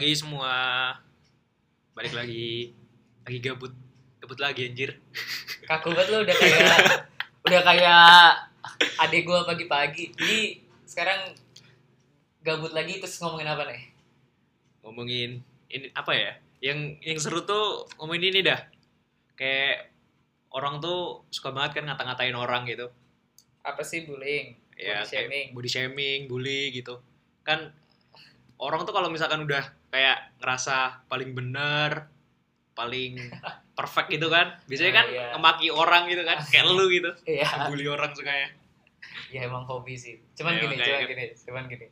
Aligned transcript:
pagi 0.00 0.16
semua. 0.16 0.96
Balik 1.92 2.16
lagi. 2.16 2.72
Lagi 3.20 3.38
gabut. 3.44 3.68
Gabut 4.16 4.40
lagi 4.40 4.72
anjir. 4.72 4.96
Kaku 5.68 5.92
banget 5.92 6.08
lu 6.08 6.24
udah 6.24 6.36
kayak 6.40 6.68
udah 7.44 7.60
kayak 7.60 8.08
adik 8.96 9.28
gua 9.28 9.44
pagi-pagi. 9.44 10.16
Jadi 10.16 10.64
sekarang 10.88 11.36
gabut 12.40 12.72
lagi 12.72 12.96
terus 12.96 13.20
ngomongin 13.20 13.52
apa 13.52 13.68
nih? 13.68 13.92
Ngomongin 14.88 15.44
ini 15.68 15.92
apa 15.92 16.16
ya? 16.16 16.32
Yang 16.64 16.96
yang 17.04 17.18
seru 17.20 17.44
tuh 17.44 17.84
ngomongin 18.00 18.32
ini 18.32 18.40
dah. 18.40 18.56
Kayak 19.36 19.92
orang 20.48 20.80
tuh 20.80 21.28
suka 21.28 21.52
banget 21.52 21.76
kan 21.76 21.92
ngata-ngatain 21.92 22.32
orang 22.40 22.64
gitu. 22.64 22.88
Apa 23.60 23.84
sih 23.84 24.08
bullying? 24.08 24.56
Ya, 24.80 25.04
Body 25.04 25.12
shaming. 25.12 25.46
body 25.52 25.68
shaming, 25.68 26.20
bully 26.24 26.72
gitu. 26.72 27.04
Kan 27.44 27.76
orang 28.56 28.88
tuh 28.88 28.96
kalau 28.96 29.12
misalkan 29.12 29.44
udah 29.44 29.76
kayak 29.90 30.38
ngerasa 30.38 30.76
paling 31.06 31.30
bener, 31.30 32.06
paling 32.72 33.18
perfect 33.78 34.08
gitu 34.08 34.26
kan. 34.26 34.54
Biasanya 34.64 34.92
kan 34.94 35.06
iya. 35.06 35.26
ngemaki 35.32 35.68
orang 35.68 36.06
gitu 36.06 36.22
kan, 36.22 36.38
kayak 36.42 36.64
lu 36.64 36.86
gitu. 36.88 37.10
Iya, 37.24 37.66
Bully 37.66 37.86
orang 37.86 38.10
sukanya. 38.12 38.48
ya 39.28 39.42
emang 39.42 39.62
hobi 39.62 39.94
sih. 39.94 40.18
Cuman 40.34 40.54
Ya, 40.54 40.60
gini, 40.60 40.74
makanya 40.74 40.86
cuman 40.96 41.08
gini, 41.08 41.24
cuman 41.38 41.64
gini. 41.66 41.86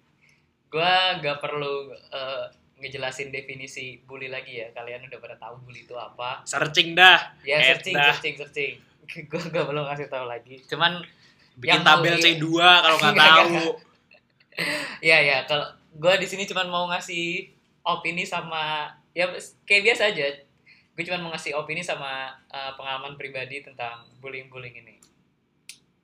Gua 0.69 0.93
gak 1.17 1.39
perlu 1.39 1.75
eh, 1.93 2.45
ngejelasin 2.79 3.29
definisi 3.29 3.99
bully 4.01 4.29
lagi 4.29 4.59
ya. 4.59 4.71
Kalian 4.71 5.03
udah 5.05 5.19
pada 5.19 5.37
tahu 5.37 5.63
bully 5.63 5.83
itu 5.83 5.95
apa. 5.95 6.43
Searching 6.45 6.93
dah. 6.93 7.35
Ya 7.41 7.59
Eh, 7.59 7.73
searching, 7.73 7.95
dah. 7.95 8.13
searching, 8.13 8.35
searching. 8.37 8.75
Gue 9.31 9.41
gak 9.41 9.65
perlu 9.65 9.83
ngasih 9.83 10.07
tahu 10.07 10.27
lagi. 10.27 10.61
Cuman 10.65 11.01
Bikin 11.57 11.75
Yang 11.75 11.83
tabel 11.83 12.13
mau- 12.13 12.23
C2 12.23 12.47
kalau 12.55 12.97
nggak 12.97 13.11
Enggak, 13.11 13.31
tahu. 13.35 13.47
enggak, 13.51 13.75
ya 15.01 15.19
ya 15.19 15.39
kalau 15.43 15.67
gue 15.93 16.15
di 16.17 16.27
sini 16.27 16.43
cuma 16.45 16.63
mau 16.65 16.87
ngasih 16.87 17.51
opini 17.89 18.23
sama 18.23 18.85
ya 19.11 19.25
kayak 19.65 19.83
biasa 19.89 20.13
aja 20.13 20.29
gue 20.93 21.03
cuma 21.03 21.17
mau 21.19 21.31
ngasih 21.31 21.55
opini 21.55 21.81
sama 21.81 22.29
uh, 22.49 22.75
pengalaman 22.75 23.15
pribadi 23.15 23.63
tentang 23.63 24.05
bullying 24.19 24.47
bullying 24.47 24.77
ini 24.77 24.99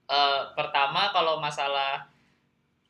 Eh, 0.05 0.43
pertama 0.53 1.09
kalau 1.11 1.41
masalah 1.41 2.05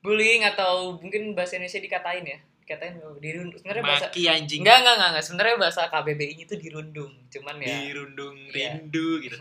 bullying 0.03 0.42
atau 0.42 0.98
mungkin 0.98 1.31
bahasa 1.31 1.55
Indonesia 1.55 1.78
dikatain 1.78 2.27
ya 2.27 2.39
dikatain 2.59 2.98
dirundung 3.23 3.55
sebenarnya 3.55 3.84
bahasa 3.86 4.06
Maki 4.11 4.27
anjing. 4.27 4.61
enggak 4.67 4.83
enggak 4.83 4.95
enggak, 4.98 5.11
enggak. 5.14 5.25
sebenarnya 5.25 5.56
bahasa 5.56 5.81
KBBI 5.86 6.34
itu 6.42 6.55
dirundung 6.58 7.12
cuman 7.31 7.56
ya 7.62 7.86
Dirundung 7.86 8.34
Iya. 8.51 8.83
rindu 8.83 9.23
gitu. 9.23 9.39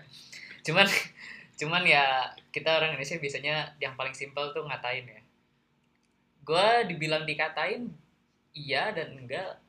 Cuman 0.66 0.86
cuman 1.52 1.82
ya 1.84 2.04
kita 2.48 2.80
orang 2.80 2.96
Indonesia 2.96 3.20
biasanya 3.20 3.54
yang 3.76 3.92
paling 3.92 4.16
simpel 4.16 4.48
tuh 4.56 4.64
ngatain 4.64 5.04
ya 5.04 5.20
gue 6.42 6.66
dibilang 6.88 7.22
dikatain 7.22 7.92
iya 8.52 8.92
dan 8.92 9.16
enggak 9.16 9.60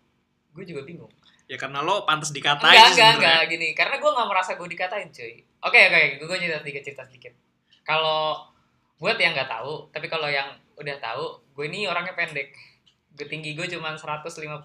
gue 0.53 0.63
juga 0.69 0.85
bingung. 0.85 1.11
Ya 1.49 1.59
karena 1.59 1.83
lo 1.83 2.07
pantas 2.07 2.31
dikatain 2.31 2.71
enggak 2.71 2.89
enggak 2.95 3.11
enggak 3.19 3.39
gini 3.51 3.67
karena 3.75 3.99
gue 3.99 4.11
nggak 4.11 4.29
merasa 4.29 4.55
gue 4.55 4.67
dikatain 4.69 5.09
cuy. 5.11 5.43
Oke 5.63 5.79
oke 5.89 6.01
gue 6.23 6.37
cerita 6.39 6.59
sedikit 6.61 6.81
cerita 6.85 7.03
sedikit. 7.07 7.33
Kalau 7.83 8.47
buat 9.01 9.17
yang 9.19 9.35
nggak 9.35 9.49
tahu 9.49 9.89
tapi 9.91 10.07
kalau 10.07 10.29
yang 10.29 10.55
udah 10.79 10.97
tahu 11.01 11.41
gue 11.57 11.65
ini 11.67 11.89
orangnya 11.89 12.15
pendek. 12.15 12.53
Gue 13.13 13.27
tinggi 13.27 13.57
gue 13.57 13.67
cuma 13.69 13.95
158 13.97 14.63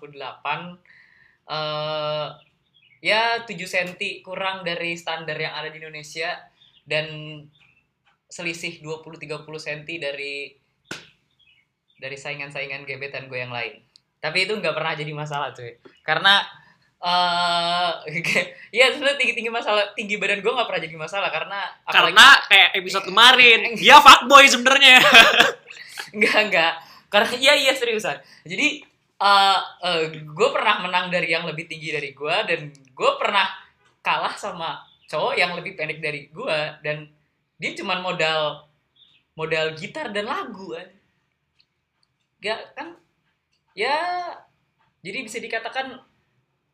eh 1.48 2.28
ya 2.98 3.46
7 3.46 3.54
cm 3.54 4.26
kurang 4.26 4.66
dari 4.66 4.98
standar 4.98 5.38
yang 5.38 5.54
ada 5.54 5.70
di 5.70 5.78
Indonesia 5.78 6.34
dan 6.82 7.06
selisih 8.28 8.84
20-30 8.84 9.46
cm 9.46 9.82
dari 10.02 10.52
dari 11.98 12.16
saingan-saingan 12.16 12.86
gebetan 12.86 13.26
gue 13.26 13.38
yang 13.40 13.50
lain. 13.50 13.82
Tapi 14.18 14.44
itu 14.46 14.52
nggak 14.58 14.74
pernah 14.74 14.92
jadi 14.98 15.12
masalah 15.14 15.54
cuy. 15.54 15.78
Karena 16.02 16.42
eh 16.98 17.90
ya 18.78 18.90
sebenarnya 18.90 19.18
tinggi 19.22 19.34
tinggi 19.38 19.52
masalah 19.54 19.94
tinggi 19.94 20.18
badan 20.18 20.42
gue 20.42 20.50
nggak 20.50 20.66
pernah 20.66 20.82
jadi 20.82 20.96
masalah 20.98 21.30
karena 21.30 21.60
Karena 21.86 22.26
kayak 22.50 22.70
episode 22.74 23.06
kemarin 23.06 23.58
dia 23.78 24.02
fuckboy 24.02 24.44
sebenarnya. 24.50 24.98
Enggak, 26.14 26.38
enggak. 26.48 26.72
Karena 27.12 27.28
iya 27.36 27.52
iya 27.52 27.72
seriusan. 27.76 28.16
Jadi 28.48 28.80
eh 29.18 29.58
gue 30.24 30.48
pernah 30.54 30.80
menang 30.80 31.12
dari 31.12 31.28
yang 31.28 31.44
lebih 31.44 31.68
tinggi 31.68 31.92
dari 31.92 32.16
gue 32.16 32.36
dan 32.48 32.72
gue 32.72 33.10
pernah 33.20 33.44
kalah 34.00 34.32
sama 34.38 34.80
cowok 35.04 35.34
yang 35.36 35.52
lebih 35.58 35.76
pendek 35.76 36.00
dari 36.00 36.32
gue 36.32 36.58
dan 36.80 37.12
dia 37.60 37.76
cuman 37.76 38.00
modal 38.00 38.68
modal 39.36 39.76
gitar 39.76 40.10
dan 40.10 40.26
lagu 40.26 40.72
kan. 40.72 40.88
Gak 42.40 42.60
kan? 42.72 42.88
Ya 43.78 43.94
jadi 45.06 45.22
bisa 45.22 45.38
dikatakan 45.38 46.02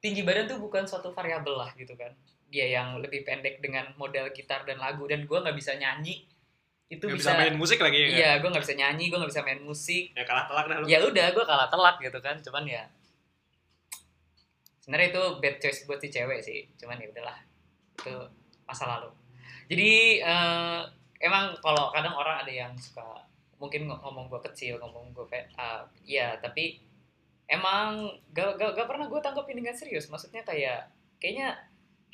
tinggi 0.01 0.25
badan 0.25 0.49
tuh 0.49 0.57
bukan 0.57 0.89
suatu 0.89 1.13
variabel 1.13 1.61
lah 1.61 1.71
gitu 1.77 1.93
kan. 2.01 2.17
Dia 2.49 2.81
yang 2.81 2.97
lebih 2.97 3.29
pendek 3.29 3.61
dengan 3.61 3.93
modal 4.01 4.33
gitar 4.33 4.65
dan 4.65 4.81
lagu 4.81 5.05
dan 5.05 5.29
gue 5.29 5.39
nggak 5.39 5.57
bisa 5.57 5.77
nyanyi 5.77 6.25
itu 6.93 7.05
Gak 7.09 7.17
bisa, 7.17 7.33
bisa 7.33 7.41
main 7.41 7.57
musik 7.57 7.81
lagi 7.81 7.97
ya. 7.97 8.09
Iya, 8.13 8.31
gue 8.45 8.49
nggak 8.53 8.65
bisa 8.65 8.77
nyanyi, 8.77 9.05
gue 9.09 9.19
nggak 9.19 9.33
bisa 9.33 9.45
main 9.45 9.61
musik. 9.65 10.13
Ya 10.13 10.25
kalah 10.29 10.45
telak 10.45 10.65
dah 10.69 10.77
lo. 10.81 10.85
Ya 10.85 10.99
udah, 11.01 11.27
gue 11.33 11.45
kalah 11.45 11.69
telak 11.73 11.97
gitu 12.01 12.19
kan. 12.21 12.37
Cuman 12.45 12.65
ya, 12.69 12.85
sebenarnya 14.85 15.09
itu 15.17 15.23
bad 15.41 15.57
choice 15.65 15.89
buat 15.89 15.99
si 15.99 16.09
cewek 16.13 16.41
sih. 16.45 16.69
Cuman 16.77 17.01
ya 17.01 17.09
udahlah, 17.09 17.41
itu 17.97 18.15
masa 18.69 18.85
lalu. 18.85 19.11
Jadi 19.73 20.21
eh, 20.21 20.81
emang 21.25 21.57
kalau 21.65 21.89
kadang 21.89 22.13
orang 22.13 22.45
ada 22.45 22.53
yang 22.53 22.73
suka 22.77 23.25
mungkin 23.57 23.89
ng- 23.89 24.01
ngomong 24.05 24.29
gue 24.29 24.41
kecil, 24.53 24.77
ngomong 24.77 25.17
gue 25.17 25.25
uh, 25.57 25.81
ya 26.05 26.37
tapi 26.37 26.85
emang 27.47 28.09
gak, 28.33 28.57
gak, 28.57 28.71
gak 28.77 28.87
pernah 28.89 29.07
gue 29.09 29.21
tanggapin 29.21 29.57
dengan 29.61 29.75
serius. 29.77 30.09
Maksudnya 30.09 30.43
kayak 30.45 30.89
kayaknya 31.21 31.57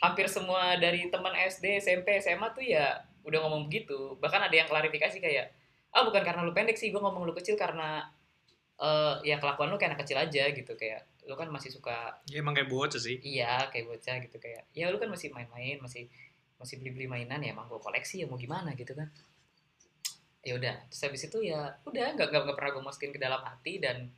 hampir 0.00 0.26
semua 0.26 0.74
dari 0.80 1.06
teman 1.12 1.34
SD, 1.36 1.78
SMP, 1.80 2.18
SMA 2.18 2.50
tuh 2.56 2.64
ya 2.64 3.04
udah 3.22 3.38
ngomong 3.46 3.68
begitu. 3.68 4.16
Bahkan 4.18 4.48
ada 4.48 4.54
yang 4.56 4.68
klarifikasi 4.68 5.20
kayak, 5.20 5.52
ah 5.92 6.02
bukan 6.06 6.22
karena 6.24 6.40
lu 6.42 6.52
pendek 6.56 6.78
sih, 6.80 6.88
gue 6.90 7.00
ngomong 7.00 7.26
lu 7.28 7.34
kecil 7.36 7.54
karena 7.58 8.08
eh 8.80 9.14
ya 9.28 9.36
kelakuan 9.36 9.68
lu 9.68 9.76
kayak 9.76 9.92
anak 9.92 10.00
kecil 10.08 10.16
aja 10.16 10.48
gitu 10.56 10.72
kayak 10.72 11.04
lu 11.28 11.36
kan 11.36 11.52
masih 11.52 11.68
suka 11.68 12.16
Ya 12.32 12.40
emang 12.40 12.56
kayak 12.56 12.72
bocah 12.72 12.96
sih. 12.96 13.20
iya 13.20 13.68
kayak 13.68 13.92
bocah 13.92 14.16
gitu 14.24 14.40
kayak 14.40 14.64
ya 14.72 14.88
lu 14.88 14.96
kan 14.96 15.12
masih 15.12 15.28
main-main 15.36 15.76
masih 15.84 16.08
masih 16.56 16.80
beli-beli 16.80 17.04
mainan 17.04 17.44
ya 17.44 17.52
emang 17.52 17.68
gue 17.68 17.76
koleksi 17.76 18.24
ya 18.24 18.26
mau 18.26 18.40
gimana 18.40 18.72
gitu 18.72 18.96
kan 18.96 19.12
ya 20.40 20.56
udah 20.56 20.88
terus 20.88 21.02
habis 21.04 21.22
itu 21.28 21.38
ya 21.44 21.76
udah 21.84 22.16
nggak 22.16 22.28
nggak 22.32 22.56
pernah 22.56 22.70
gue 22.72 22.82
masukin 22.88 23.12
ke 23.12 23.20
dalam 23.20 23.44
hati 23.44 23.76
dan 23.84 24.08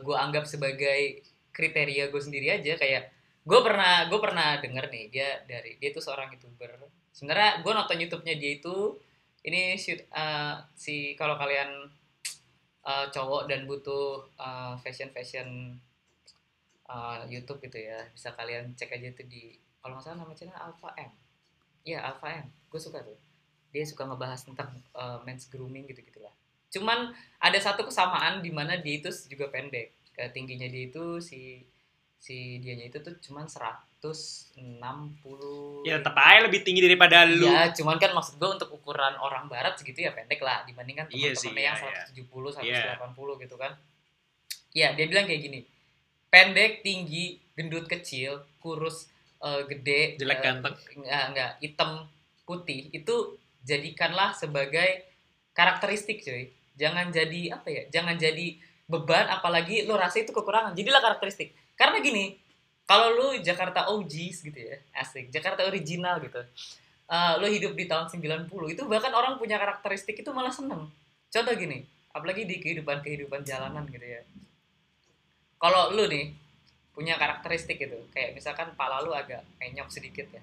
gue 0.00 0.16
anggap 0.16 0.48
sebagai 0.48 1.20
kriteria 1.52 2.08
gue 2.08 2.22
sendiri 2.22 2.48
aja 2.56 2.72
kayak 2.80 3.12
gue 3.44 3.60
pernah 3.60 4.08
gue 4.08 4.20
pernah 4.20 4.56
denger 4.60 4.84
nih 4.88 5.04
dia 5.12 5.28
dari 5.44 5.76
dia 5.80 5.90
tuh 5.92 6.04
seorang 6.04 6.32
youtuber. 6.32 6.70
Sebenarnya 7.12 7.60
gue 7.60 7.72
nonton 7.72 7.98
YouTube-nya 8.00 8.34
dia 8.40 8.52
itu 8.56 8.96
ini 9.44 9.76
shoot 9.76 10.00
eh, 10.00 10.54
si 10.76 11.12
kalau 11.16 11.36
kalian 11.36 11.88
eh, 12.88 13.06
cowok 13.12 13.48
dan 13.50 13.68
butuh 13.68 14.28
fashion 14.80 15.10
fashion 15.12 15.76
YouTube 17.30 17.62
gitu 17.62 17.78
ya 17.86 18.02
bisa 18.10 18.34
kalian 18.34 18.74
cek 18.74 18.90
aja 18.98 19.14
tuh 19.14 19.22
di 19.30 19.54
kalau 19.78 19.94
nggak 19.94 20.10
salah 20.10 20.26
nama 20.26 20.34
channel 20.34 20.58
Alpha 20.58 20.90
M. 20.98 21.12
Iya 21.86 22.02
Alpha 22.02 22.28
M. 22.32 22.46
Gue 22.72 22.80
suka 22.82 23.00
tuh. 23.04 23.16
Dia 23.70 23.86
suka 23.86 24.08
ngebahas 24.08 24.40
tentang 24.42 24.72
eh, 24.96 25.18
men's 25.28 25.46
grooming 25.52 25.84
gitu 25.86 26.00
gitulah 26.02 26.32
cuman 26.70 27.10
ada 27.42 27.58
satu 27.58 27.86
kesamaan 27.86 28.40
di 28.40 28.54
mana 28.54 28.78
dia 28.78 29.02
itu 29.02 29.10
juga 29.26 29.50
pendek 29.50 30.00
Kayak 30.20 30.36
tingginya 30.36 30.68
dia 30.68 30.84
itu 30.92 31.16
si 31.22 31.64
si 32.20 32.60
dianya 32.60 32.92
itu 32.92 33.00
tuh 33.00 33.16
cuman 33.24 33.48
160 33.48 34.52
Ya 35.88 35.96
tetap 35.96 36.12
aja 36.20 36.44
lebih 36.44 36.60
tinggi 36.60 36.84
daripada 36.84 37.24
lu. 37.24 37.48
Iya, 37.48 37.72
cuman 37.72 37.96
kan 37.96 38.12
maksud 38.12 38.36
gue 38.36 38.50
untuk 38.60 38.68
ukuran 38.76 39.16
orang 39.16 39.48
barat 39.48 39.80
segitu 39.80 40.04
ya 40.04 40.12
pendek 40.12 40.44
lah 40.44 40.68
dibandingkan 40.68 41.08
Iya 41.08 41.32
teman-temannya 41.32 41.64
yang 41.64 41.78
iya, 41.80 42.04
170, 42.12 43.00
180 43.00 43.42
gitu 43.48 43.56
kan. 43.56 43.72
Iya, 44.76 44.92
dia 44.92 45.06
bilang 45.08 45.24
kayak 45.24 45.40
gini. 45.40 45.64
Pendek, 46.28 46.84
tinggi, 46.84 47.40
gendut 47.56 47.88
kecil, 47.88 48.44
kurus, 48.60 49.08
eh, 49.40 49.64
gede, 49.66 50.20
Jelek 50.20 50.36
eh, 50.36 50.42
ganteng. 50.44 50.76
Enggak, 51.00 51.24
enggak, 51.32 51.50
hitam, 51.64 51.90
putih 52.44 52.92
itu 52.92 53.40
jadikanlah 53.64 54.36
sebagai 54.36 55.08
karakteristik, 55.56 56.20
cuy. 56.20 56.52
Jangan 56.78 57.10
jadi 57.10 57.40
apa 57.56 57.68
ya? 57.70 57.82
Jangan 57.90 58.14
jadi 58.18 58.58
beban 58.90 59.30
apalagi 59.30 59.86
lo 59.86 59.94
rasa 59.94 60.22
itu 60.22 60.34
kekurangan. 60.34 60.74
Jadilah 60.74 60.98
karakteristik. 60.98 61.54
Karena 61.78 62.02
gini, 62.02 62.36
kalau 62.90 63.14
lu 63.14 63.28
Jakarta 63.38 63.86
OGs 63.86 64.50
gitu 64.50 64.58
ya, 64.58 64.76
asik, 64.98 65.30
Jakarta 65.30 65.62
original 65.62 66.18
gitu. 66.18 66.42
eh, 67.10 67.34
lu 67.42 67.46
hidup 67.50 67.74
di 67.74 67.90
tahun 67.90 68.06
90 68.06 68.46
itu 68.70 68.82
bahkan 68.86 69.10
orang 69.10 69.34
punya 69.34 69.58
karakteristik 69.58 70.22
itu 70.22 70.30
malah 70.30 70.54
seneng. 70.54 70.86
Contoh 71.30 71.54
gini, 71.58 71.82
apalagi 72.14 72.46
di 72.46 72.62
kehidupan-kehidupan 72.62 73.42
jalanan 73.42 73.86
gitu 73.90 74.06
ya. 74.06 74.22
Kalau 75.58 75.90
lu 75.94 76.06
nih 76.06 76.30
punya 76.94 77.14
karakteristik 77.18 77.78
gitu, 77.78 77.98
kayak 78.14 78.34
misalkan 78.34 78.74
pala 78.74 79.02
lu 79.02 79.14
agak 79.14 79.42
penyok 79.58 79.90
sedikit 79.90 80.26
ya. 80.30 80.42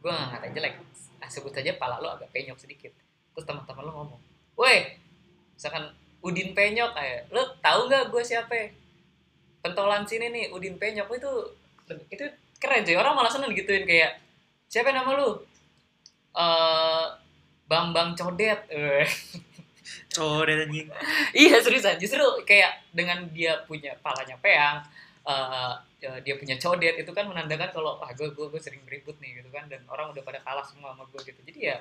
Gue 0.00 0.12
nggak 0.12 0.28
ngatain 0.32 0.52
jelek, 0.56 0.74
ah, 1.20 1.28
sebut 1.32 1.52
saja 1.52 1.72
pala 1.76 2.00
lu 2.00 2.08
agak 2.08 2.28
penyok 2.32 2.56
sedikit. 2.60 2.92
Terus 3.32 3.44
teman-teman 3.44 3.82
lu 3.84 3.92
ngomong, 3.92 4.20
weh, 4.60 4.96
misalkan 5.56 5.84
Udin 6.24 6.56
penyok 6.56 6.96
kayak, 6.96 7.28
lu 7.34 7.42
tahu 7.60 7.80
nggak 7.88 8.08
gue 8.12 8.22
siapa? 8.24 8.52
ya?" 8.52 8.68
pentolan 9.64 10.04
sini 10.04 10.28
nih 10.28 10.44
Udin 10.52 10.76
Penyok 10.76 11.08
itu 11.16 11.32
itu 12.12 12.24
keren 12.60 12.84
cuy 12.84 12.96
orang 13.00 13.16
malah 13.16 13.32
seneng 13.32 13.56
gituin 13.56 13.88
kayak 13.88 14.20
siapa 14.68 14.92
nama 14.92 15.16
lu 15.16 15.40
eh 16.36 17.06
Bambang 17.64 18.12
Codet 18.12 18.68
Eh. 18.68 19.08
Codet 20.14 20.68
anjing. 20.68 20.88
iya 21.32 21.56
seriusan 21.64 21.96
justru 21.96 22.20
kayak 22.44 22.92
dengan 22.92 23.24
dia 23.32 23.56
punya 23.64 23.96
palanya 24.04 24.36
peang 24.44 24.84
eh, 25.24 25.72
eh, 26.04 26.18
dia 26.20 26.36
punya 26.36 26.60
codet 26.60 27.00
itu 27.00 27.10
kan 27.16 27.24
menandakan 27.24 27.72
kalau 27.72 27.96
ah 28.04 28.12
gue 28.12 28.28
gue 28.36 28.60
sering 28.60 28.84
beribut 28.84 29.16
nih 29.24 29.40
gitu 29.40 29.48
kan 29.48 29.64
dan 29.72 29.80
orang 29.88 30.12
udah 30.12 30.20
pada 30.20 30.44
kalah 30.44 30.64
semua 30.64 30.92
sama 30.92 31.08
gue 31.08 31.20
gitu 31.24 31.40
jadi 31.48 31.60
ya 31.72 31.76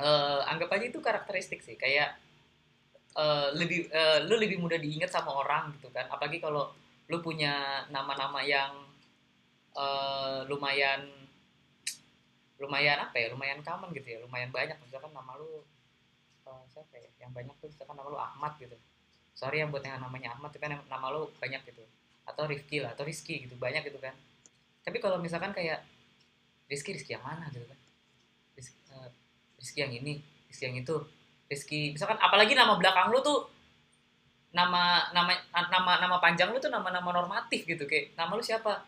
eh, 0.00 0.40
anggap 0.50 0.68
aja 0.74 0.84
itu 0.90 0.98
karakteristik 0.98 1.60
sih 1.62 1.76
kayak 1.78 2.18
eh, 3.14 3.48
lebih 3.54 3.90
eh, 3.90 4.18
lu 4.26 4.34
lebih 4.38 4.58
mudah 4.58 4.78
diingat 4.78 5.10
sama 5.12 5.30
orang 5.34 5.74
gitu 5.78 5.88
kan. 5.94 6.06
Apalagi 6.10 6.38
kalau 6.42 6.70
lu 7.10 7.18
punya 7.20 7.84
nama-nama 7.92 8.40
yang 8.42 8.72
eh, 9.76 10.38
lumayan 10.50 11.06
lumayan 12.54 12.98
apa 13.02 13.18
ya 13.18 13.26
lumayan 13.34 13.60
common 13.66 13.90
gitu 13.94 14.08
ya 14.14 14.18
lumayan 14.22 14.50
banyak. 14.50 14.76
Misalkan 14.82 15.12
nama 15.14 15.32
lu 15.38 15.62
eh, 16.48 16.64
siapa 16.72 16.94
ya 16.98 17.10
yang 17.26 17.32
banyak 17.34 17.54
tuh 17.62 17.68
misalkan 17.70 17.96
nama 17.98 18.08
lu 18.10 18.18
Ahmad 18.18 18.58
gitu. 18.58 18.76
Sorry 19.34 19.58
yang 19.62 19.74
buat 19.74 19.82
yang 19.82 19.98
namanya 19.98 20.38
Ahmad 20.38 20.54
itu 20.54 20.62
kan 20.62 20.78
nama 20.86 21.06
lu 21.10 21.30
banyak 21.42 21.62
gitu. 21.70 21.82
Atau 22.24 22.48
Rifki 22.48 22.80
lah 22.80 22.94
atau 22.96 23.04
Rizky 23.04 23.46
gitu 23.46 23.54
banyak 23.58 23.82
gitu 23.86 23.98
kan. 23.98 24.14
Tapi 24.84 24.98
kalau 25.00 25.18
misalkan 25.18 25.52
kayak 25.56 25.82
Rizky 26.68 26.96
Rizky 26.96 27.16
yang 27.16 27.24
mana 27.24 27.48
gitu 27.52 27.66
kan? 27.68 27.78
Rizky, 28.56 28.76
eh, 28.94 29.10
Rizky 29.64 29.80
yang 29.80 29.96
ini 29.96 30.20
Rizky 30.52 30.68
yang 30.68 30.76
itu 30.76 31.00
Rizky 31.48 31.96
misalkan 31.96 32.20
apalagi 32.20 32.52
nama 32.52 32.76
belakang 32.76 33.08
lu 33.08 33.24
tuh 33.24 33.48
nama 34.54 35.10
nama 35.10 35.34
nama 35.50 35.92
nama 35.98 36.16
panjang 36.22 36.54
lu 36.54 36.62
tuh 36.62 36.70
nama-nama 36.70 37.10
normatif 37.10 37.66
gitu 37.66 37.84
kayak 37.90 38.14
nama 38.14 38.30
lu 38.38 38.42
siapa? 38.44 38.86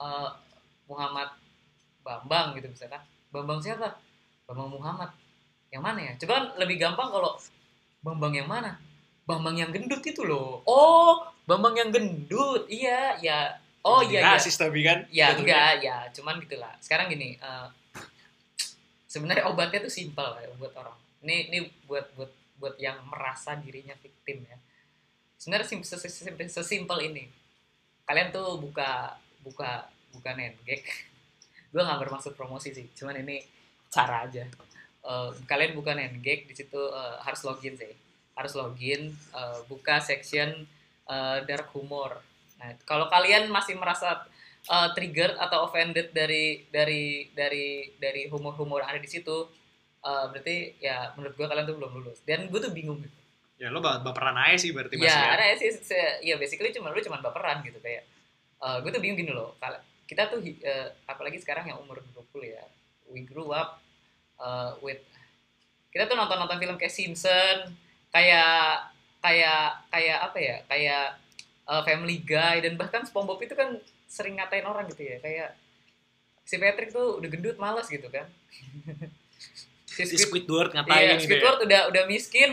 Eh, 0.00 0.30
Muhammad 0.88 1.28
Bambang 2.00 2.56
gitu 2.56 2.72
misalkan. 2.72 3.04
Bambang 3.28 3.60
siapa? 3.60 4.00
Bambang 4.48 4.72
Muhammad. 4.72 5.12
Yang 5.68 5.82
mana 5.84 5.98
ya? 6.00 6.12
Coba 6.16 6.32
kan 6.40 6.44
lebih 6.56 6.76
gampang 6.80 7.08
kalau 7.12 7.36
Bambang 8.00 8.32
yang 8.32 8.48
mana? 8.48 8.80
Bambang 9.28 9.60
yang 9.60 9.68
gendut 9.72 10.00
itu 10.00 10.24
loh. 10.24 10.64
Oh 10.64 11.20
Bambang 11.44 11.76
yang 11.76 11.92
gendut. 11.92 12.64
Iya 12.72 13.20
ya. 13.20 13.60
Oh 13.84 14.00
iya 14.00 14.24
iya. 14.24 14.40
Rasis 14.40 14.56
tapi 14.56 14.80
kan. 14.80 15.04
ya 15.12 15.36
enggak 15.36 15.84
ya. 15.84 16.08
Cuman 16.16 16.40
gitulah. 16.40 16.72
Sekarang 16.80 17.12
gini 17.12 17.36
eh, 17.36 17.66
sebenarnya 19.14 19.44
obatnya 19.50 19.78
tuh 19.86 19.94
simpel 19.98 20.28
ya 20.42 20.48
buat 20.58 20.74
orang. 20.74 20.96
Ini 21.22 21.36
ini 21.50 21.58
buat 21.88 22.06
buat 22.18 22.32
buat 22.60 22.74
yang 22.86 22.98
merasa 23.12 23.50
dirinya 23.64 23.94
victim 24.04 24.42
ya. 24.50 24.58
Sebenarnya 25.40 25.66
sim- 25.70 25.86
ses- 25.86 26.02
ses- 26.02 26.16
sesimpel, 26.18 26.46
sesimpel 26.50 26.98
ini. 27.08 27.24
Kalian 28.08 28.28
tuh 28.34 28.58
buka 28.64 28.90
buka 29.46 29.70
buka 30.14 30.30
nengek 30.38 30.82
gue 31.74 31.82
nggak 31.82 32.00
bermaksud 32.06 32.32
promosi 32.38 32.70
sih 32.76 32.86
cuman 32.98 33.22
ini 33.22 33.36
cara 33.94 34.26
aja. 34.26 34.44
Eh, 35.10 35.30
kalian 35.50 35.72
buka 35.78 35.92
nengek 35.94 36.50
di 36.50 36.54
situ 36.58 36.80
eh, 36.90 37.16
harus 37.22 37.40
login 37.46 37.74
sih. 37.78 37.92
Harus 38.38 38.52
login 38.58 39.14
eh, 39.38 39.58
buka 39.70 40.02
section 40.02 40.50
eh, 41.14 41.38
dark 41.48 41.70
humor. 41.74 42.18
Nah 42.58 42.74
kalau 42.88 43.06
kalian 43.14 43.46
masih 43.50 43.74
merasa 43.78 44.26
uh, 44.68 44.88
triggered 44.96 45.36
atau 45.36 45.68
offended 45.68 46.12
dari 46.12 46.64
dari 46.72 47.28
dari 47.32 47.92
dari 48.00 48.22
humor-humor 48.28 48.84
ada 48.84 49.00
di 49.00 49.08
situ 49.10 49.48
uh, 50.04 50.24
berarti 50.30 50.78
ya 50.80 51.12
menurut 51.16 51.34
gue 51.36 51.46
kalian 51.46 51.66
tuh 51.68 51.76
belum 51.76 51.90
lulus. 52.00 52.18
Dan 52.24 52.48
gue 52.48 52.60
tuh 52.60 52.72
bingung 52.72 53.00
gitu. 53.00 53.18
Ya 53.60 53.70
lo 53.70 53.78
bap- 53.78 54.02
baperan 54.02 54.34
aja 54.34 54.58
sih 54.58 54.74
berarti 54.74 54.98
masih 54.98 55.08
ya 55.08 55.14
ya. 55.14 55.34
ada 55.38 55.44
sih 55.56 55.70
se- 55.70 56.18
ya 56.26 56.34
basically 56.36 56.74
cuma 56.74 56.90
lu 56.90 57.00
cuma 57.00 57.22
baperan 57.22 57.62
gitu 57.62 57.78
kayak 57.78 58.04
uh, 58.58 58.82
gue 58.82 58.90
tuh 58.90 59.00
bingung 59.00 59.18
gini 59.20 59.32
loh. 59.32 59.56
Kalau 59.62 59.78
kita 60.04 60.28
tuh 60.28 60.40
uh, 60.42 60.88
apalagi 61.08 61.40
sekarang 61.40 61.70
yang 61.70 61.78
umur 61.80 62.02
20 62.12 62.44
ya 62.44 62.64
we 63.08 63.24
grew 63.24 63.52
up 63.52 63.80
uh, 64.40 64.76
with 64.84 65.00
kita 65.94 66.10
tuh 66.10 66.16
nonton 66.18 66.36
nonton 66.36 66.58
film 66.58 66.76
kayak 66.76 66.92
Simpson 66.92 67.70
kayak 68.10 68.90
kayak 69.22 69.86
kayak 69.88 70.18
apa 70.20 70.38
ya 70.38 70.56
kayak 70.68 71.06
uh, 71.70 71.82
Family 71.86 72.20
Guy 72.20 72.60
dan 72.60 72.76
bahkan 72.76 73.06
SpongeBob 73.06 73.40
itu 73.40 73.54
kan 73.56 73.78
sering 74.14 74.38
ngatain 74.38 74.62
orang 74.62 74.86
gitu 74.86 75.02
ya 75.02 75.18
kayak 75.18 75.58
si 76.46 76.54
Patrick 76.56 76.94
tuh 76.94 77.18
udah 77.18 77.26
gendut 77.26 77.58
malas 77.58 77.90
gitu 77.90 78.06
kan 78.06 78.30
si 79.90 80.06
Si 80.06 80.14
Squid- 80.14 80.46
Squidward 80.46 80.70
Iya, 80.70 80.76
ngapain 80.78 81.02
gitu 81.02 81.10
ya. 81.10 81.18
Squidward 81.22 81.58
udah 81.66 81.80
udah 81.90 82.02
miskin, 82.06 82.50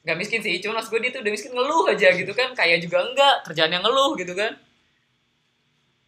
nggak 0.00 0.16
miskin 0.16 0.40
sih, 0.40 0.60
cuma 0.60 0.76
mas 0.76 0.88
gue 0.88 1.00
dia 1.00 1.10
tuh 1.10 1.20
udah 1.20 1.32
miskin 1.32 1.52
ngeluh 1.52 1.84
aja 1.88 2.08
gitu 2.12 2.32
kan, 2.32 2.52
kaya 2.52 2.76
juga 2.76 3.00
enggak, 3.00 3.36
kerjaannya 3.44 3.80
ngeluh 3.80 4.12
gitu 4.16 4.32
kan. 4.32 4.52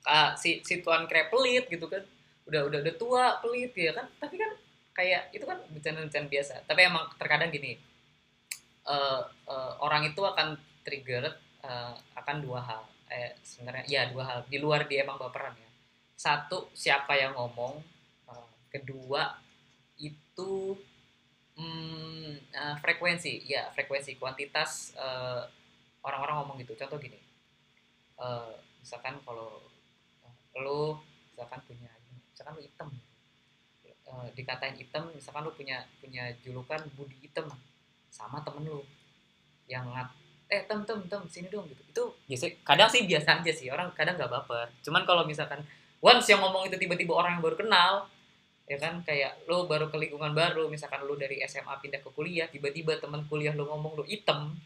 Ah, 0.06 0.36
si 0.36 0.60
si 0.62 0.80
tuan 0.80 1.04
krep 1.04 1.32
pelit 1.32 1.66
gitu 1.66 1.88
kan, 1.88 2.04
udah 2.44 2.60
udah 2.68 2.78
udah 2.78 2.94
tua 2.94 3.24
pelit 3.40 3.72
ya 3.74 3.90
kan, 3.90 4.06
tapi 4.16 4.36
kan 4.36 4.52
kayak 4.92 5.32
itu 5.32 5.42
kan 5.42 5.58
bencana-bencana 5.66 6.26
biasa. 6.28 6.54
Tapi 6.62 6.80
emang 6.84 7.04
terkadang 7.16 7.50
gini, 7.50 7.74
eh, 8.86 9.20
eh, 9.50 9.72
orang 9.80 10.06
itu 10.06 10.20
akan 10.22 10.54
trigger 10.84 11.24
eh, 11.64 11.92
akan 12.14 12.36
dua 12.38 12.60
hal, 12.62 12.82
eh 13.10 13.32
sebenarnya 13.42 13.84
ya 13.86 14.02
dua 14.10 14.24
hal. 14.26 14.38
Di 14.50 14.58
luar 14.58 14.86
dia 14.90 15.02
emang 15.06 15.18
baperan 15.20 15.54
ya. 15.58 15.70
Satu 16.16 16.72
siapa 16.72 17.12
yang 17.18 17.36
ngomong, 17.36 17.82
Eh, 18.26 18.48
kedua 18.74 19.38
itu 19.96 20.74
hmm, 21.56 22.30
eh, 22.52 22.76
frekuensi. 22.82 23.46
Ya 23.46 23.70
frekuensi 23.72 24.18
kuantitas 24.18 24.94
eh, 24.98 25.42
orang-orang 26.02 26.36
ngomong 26.42 26.56
gitu. 26.62 26.74
Contoh 26.74 26.98
gini. 26.98 27.18
Eh, 28.18 28.52
misalkan 28.82 29.18
kalau 29.22 29.62
eh, 30.26 30.60
lu 30.62 30.98
misalkan 31.32 31.60
punya 31.66 31.90
misalkan 32.32 32.58
hitam. 32.62 32.88
Eh, 33.86 34.28
dikatain 34.38 34.78
hitam 34.78 35.10
misalkan 35.14 35.42
lu 35.46 35.52
punya 35.54 35.86
punya 36.02 36.34
julukan 36.42 36.82
budi 36.98 37.16
hitam. 37.22 37.46
Sama 38.10 38.42
temen 38.42 38.66
lu 38.66 38.82
yang 39.66 39.90
eh 40.46 40.62
tem 40.62 40.80
tem 40.86 40.98
tem 41.10 41.22
sini 41.26 41.48
dong 41.50 41.66
gitu. 41.66 41.82
Itu 41.90 42.02
biasa 42.30 42.44
kadang 42.62 42.88
sih 42.90 43.02
biasa 43.06 43.42
aja 43.42 43.52
sih 43.52 43.66
orang 43.70 43.90
kadang 43.94 44.14
nggak 44.14 44.30
baper. 44.30 44.66
Cuman 44.86 45.02
kalau 45.02 45.26
misalkan 45.26 45.62
once 46.00 46.26
yang 46.30 46.38
ngomong 46.42 46.70
itu 46.70 46.76
tiba-tiba 46.78 47.12
orang 47.18 47.38
yang 47.38 47.42
baru 47.42 47.56
kenal 47.58 48.06
ya 48.66 48.76
kan 48.82 48.98
kayak 49.06 49.46
lo 49.46 49.70
baru 49.70 49.86
ke 49.86 49.94
lingkungan 49.94 50.34
baru 50.34 50.66
misalkan 50.66 51.06
lo 51.06 51.14
dari 51.14 51.38
SMA 51.46 51.70
pindah 51.78 52.02
ke 52.02 52.10
kuliah 52.10 52.50
tiba-tiba 52.50 52.98
teman 52.98 53.22
kuliah 53.30 53.54
lo 53.54 53.70
ngomong 53.70 54.02
lo 54.02 54.04
item 54.10 54.58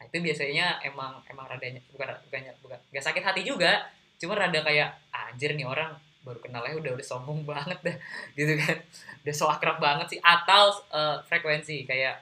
nah 0.00 0.04
itu 0.08 0.16
biasanya 0.24 0.80
emang 0.80 1.20
emang 1.28 1.44
radanya 1.44 1.82
bukan 1.92 2.08
bukannya 2.24 2.52
bukan 2.62 2.78
nggak 2.92 3.04
sakit 3.04 3.22
hati 3.24 3.42
juga. 3.44 3.88
Cuma 4.18 4.34
rada 4.34 4.60
kayak 4.62 4.98
anjir 5.14 5.54
nih 5.54 5.66
orang 5.66 5.94
baru 6.26 6.42
kenal 6.42 6.60
aja 6.66 6.76
udah 6.76 6.92
udah 6.98 7.06
sombong 7.06 7.46
banget 7.46 7.78
dah 7.82 7.96
gitu 8.38 8.54
kan. 8.58 8.76
Udah 9.24 9.34
so 9.34 9.46
akrab 9.50 9.78
banget 9.82 10.06
sih. 10.16 10.20
Atau 10.22 10.74
eh, 10.90 11.16
frekuensi 11.26 11.82
kayak 11.86 12.16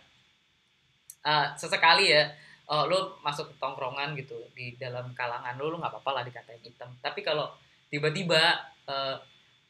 eh, 1.25 1.47
sesekali 1.57 2.13
ya 2.13 2.25
eh, 2.67 2.85
lo 2.91 3.19
masuk 3.23 3.53
ke 3.53 3.55
tongkrongan 3.63 4.19
gitu 4.19 4.37
di 4.53 4.75
dalam 4.75 5.15
kalangan 5.15 5.55
lo 5.59 5.71
lo 5.71 5.77
nggak 5.79 5.93
apa-apa 5.93 6.11
lah 6.21 6.23
dikatain 6.27 6.63
hitam. 6.63 6.91
Tapi 6.99 7.23
kalau 7.23 7.51
tiba-tiba 7.91 8.43
eh, 8.91 9.17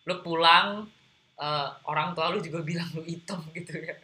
lo 0.06 0.14
pulang 0.24 0.86
eh, 1.36 1.68
orang 1.88 2.16
tua 2.16 2.32
lu 2.32 2.40
juga 2.40 2.64
bilang 2.68 2.88
lu 2.96 3.04
hitam 3.04 3.40
gitu 3.52 3.76
ya. 3.80 3.94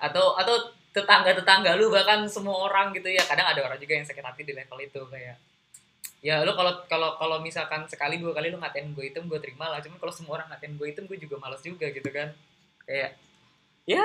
Atau 0.00 0.36
atau 0.36 0.56
tetangga-tetangga 0.94 1.74
lu 1.74 1.90
bahkan 1.90 2.24
semua 2.30 2.68
orang 2.70 2.94
gitu 2.96 3.08
ya. 3.10 3.22
Kadang 3.24 3.50
ada 3.50 3.60
orang 3.66 3.78
juga 3.80 3.98
yang 3.98 4.06
sakit 4.06 4.24
hati 4.24 4.42
di 4.46 4.54
level 4.56 4.78
itu 4.80 5.00
kayak 5.10 5.36
ya 6.24 6.40
lu 6.40 6.56
kalau 6.56 6.72
kalau 6.88 7.20
kalau 7.20 7.36
misalkan 7.44 7.84
sekali 7.84 8.16
dua 8.16 8.32
kali 8.32 8.48
lu 8.48 8.56
ngatain 8.56 8.96
gue 8.96 9.04
hitam 9.12 9.28
gue 9.28 9.36
terima 9.42 9.68
lah. 9.68 9.84
Cuman 9.84 10.00
kalau 10.00 10.12
semua 10.14 10.40
orang 10.40 10.48
ngatain 10.54 10.74
gue 10.80 10.86
hitam 10.88 11.04
gue 11.04 11.18
juga 11.20 11.36
males 11.36 11.60
juga 11.60 11.90
gitu 11.92 12.08
kan. 12.08 12.32
Kayak 12.88 13.20
ya 13.84 14.04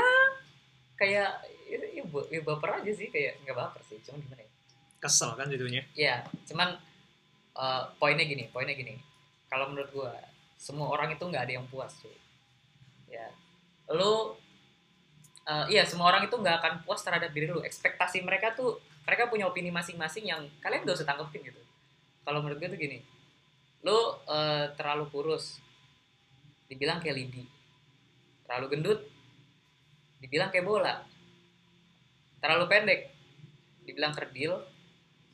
kayak 0.99 1.39
ya, 1.71 1.77
ya, 1.79 2.03
ya 2.27 2.41
baper 2.43 2.83
aja 2.83 2.91
sih 2.91 3.07
kayak 3.07 3.39
nggak 3.47 3.55
baper 3.55 3.81
sih 3.87 3.97
cuman 4.03 4.19
gimana 4.27 4.41
ya? 4.43 4.51
Kesel 4.99 5.31
kan 5.39 5.47
jadinya. 5.47 5.83
ya 5.95 6.27
cuman 6.43 6.75
eh, 7.55 7.83
poinnya 7.95 8.25
gini 8.27 8.51
poinnya 8.51 8.75
gini. 8.75 8.99
Kalau 9.47 9.71
menurut 9.71 9.89
gua 9.95 10.11
semua 10.59 10.91
orang 10.91 11.15
itu 11.15 11.23
nggak 11.23 11.43
ada 11.47 11.53
yang 11.55 11.65
puas 11.71 11.95
cuy. 12.03 12.13
Ya 13.07 13.31
lu 13.95 14.35
eh, 15.47 15.65
iya 15.71 15.87
semua 15.87 16.11
orang 16.11 16.27
itu 16.27 16.35
nggak 16.35 16.55
akan 16.59 16.73
puas 16.83 16.99
terhadap 16.99 17.31
diri 17.31 17.47
lu. 17.47 17.63
Ekspektasi 17.63 18.19
mereka 18.27 18.51
tuh 18.51 18.83
mereka 19.07 19.31
punya 19.31 19.47
opini 19.47 19.73
masing-masing 19.73 20.29
yang 20.29 20.45
kalian 20.61 20.85
gak 20.85 21.01
usah 21.01 21.07
tanggepin 21.09 21.41
gitu. 21.41 21.57
Kalau 22.21 22.45
menurut 22.45 22.61
gue 22.61 22.69
tuh 22.69 22.77
gini 22.77 22.99
lu 23.83 23.95
eh, 24.27 24.65
terlalu 24.75 25.07
kurus 25.07 25.63
dibilang 26.67 26.99
kayak 26.99 27.15
lidi 27.15 27.43
terlalu 28.43 28.65
gendut 28.75 28.99
dibilang 30.19 30.51
kayak 30.51 30.67
bola 30.67 31.03
terlalu 32.39 32.65
pendek 32.67 33.11
dibilang 33.83 34.13
kerdil 34.15 34.59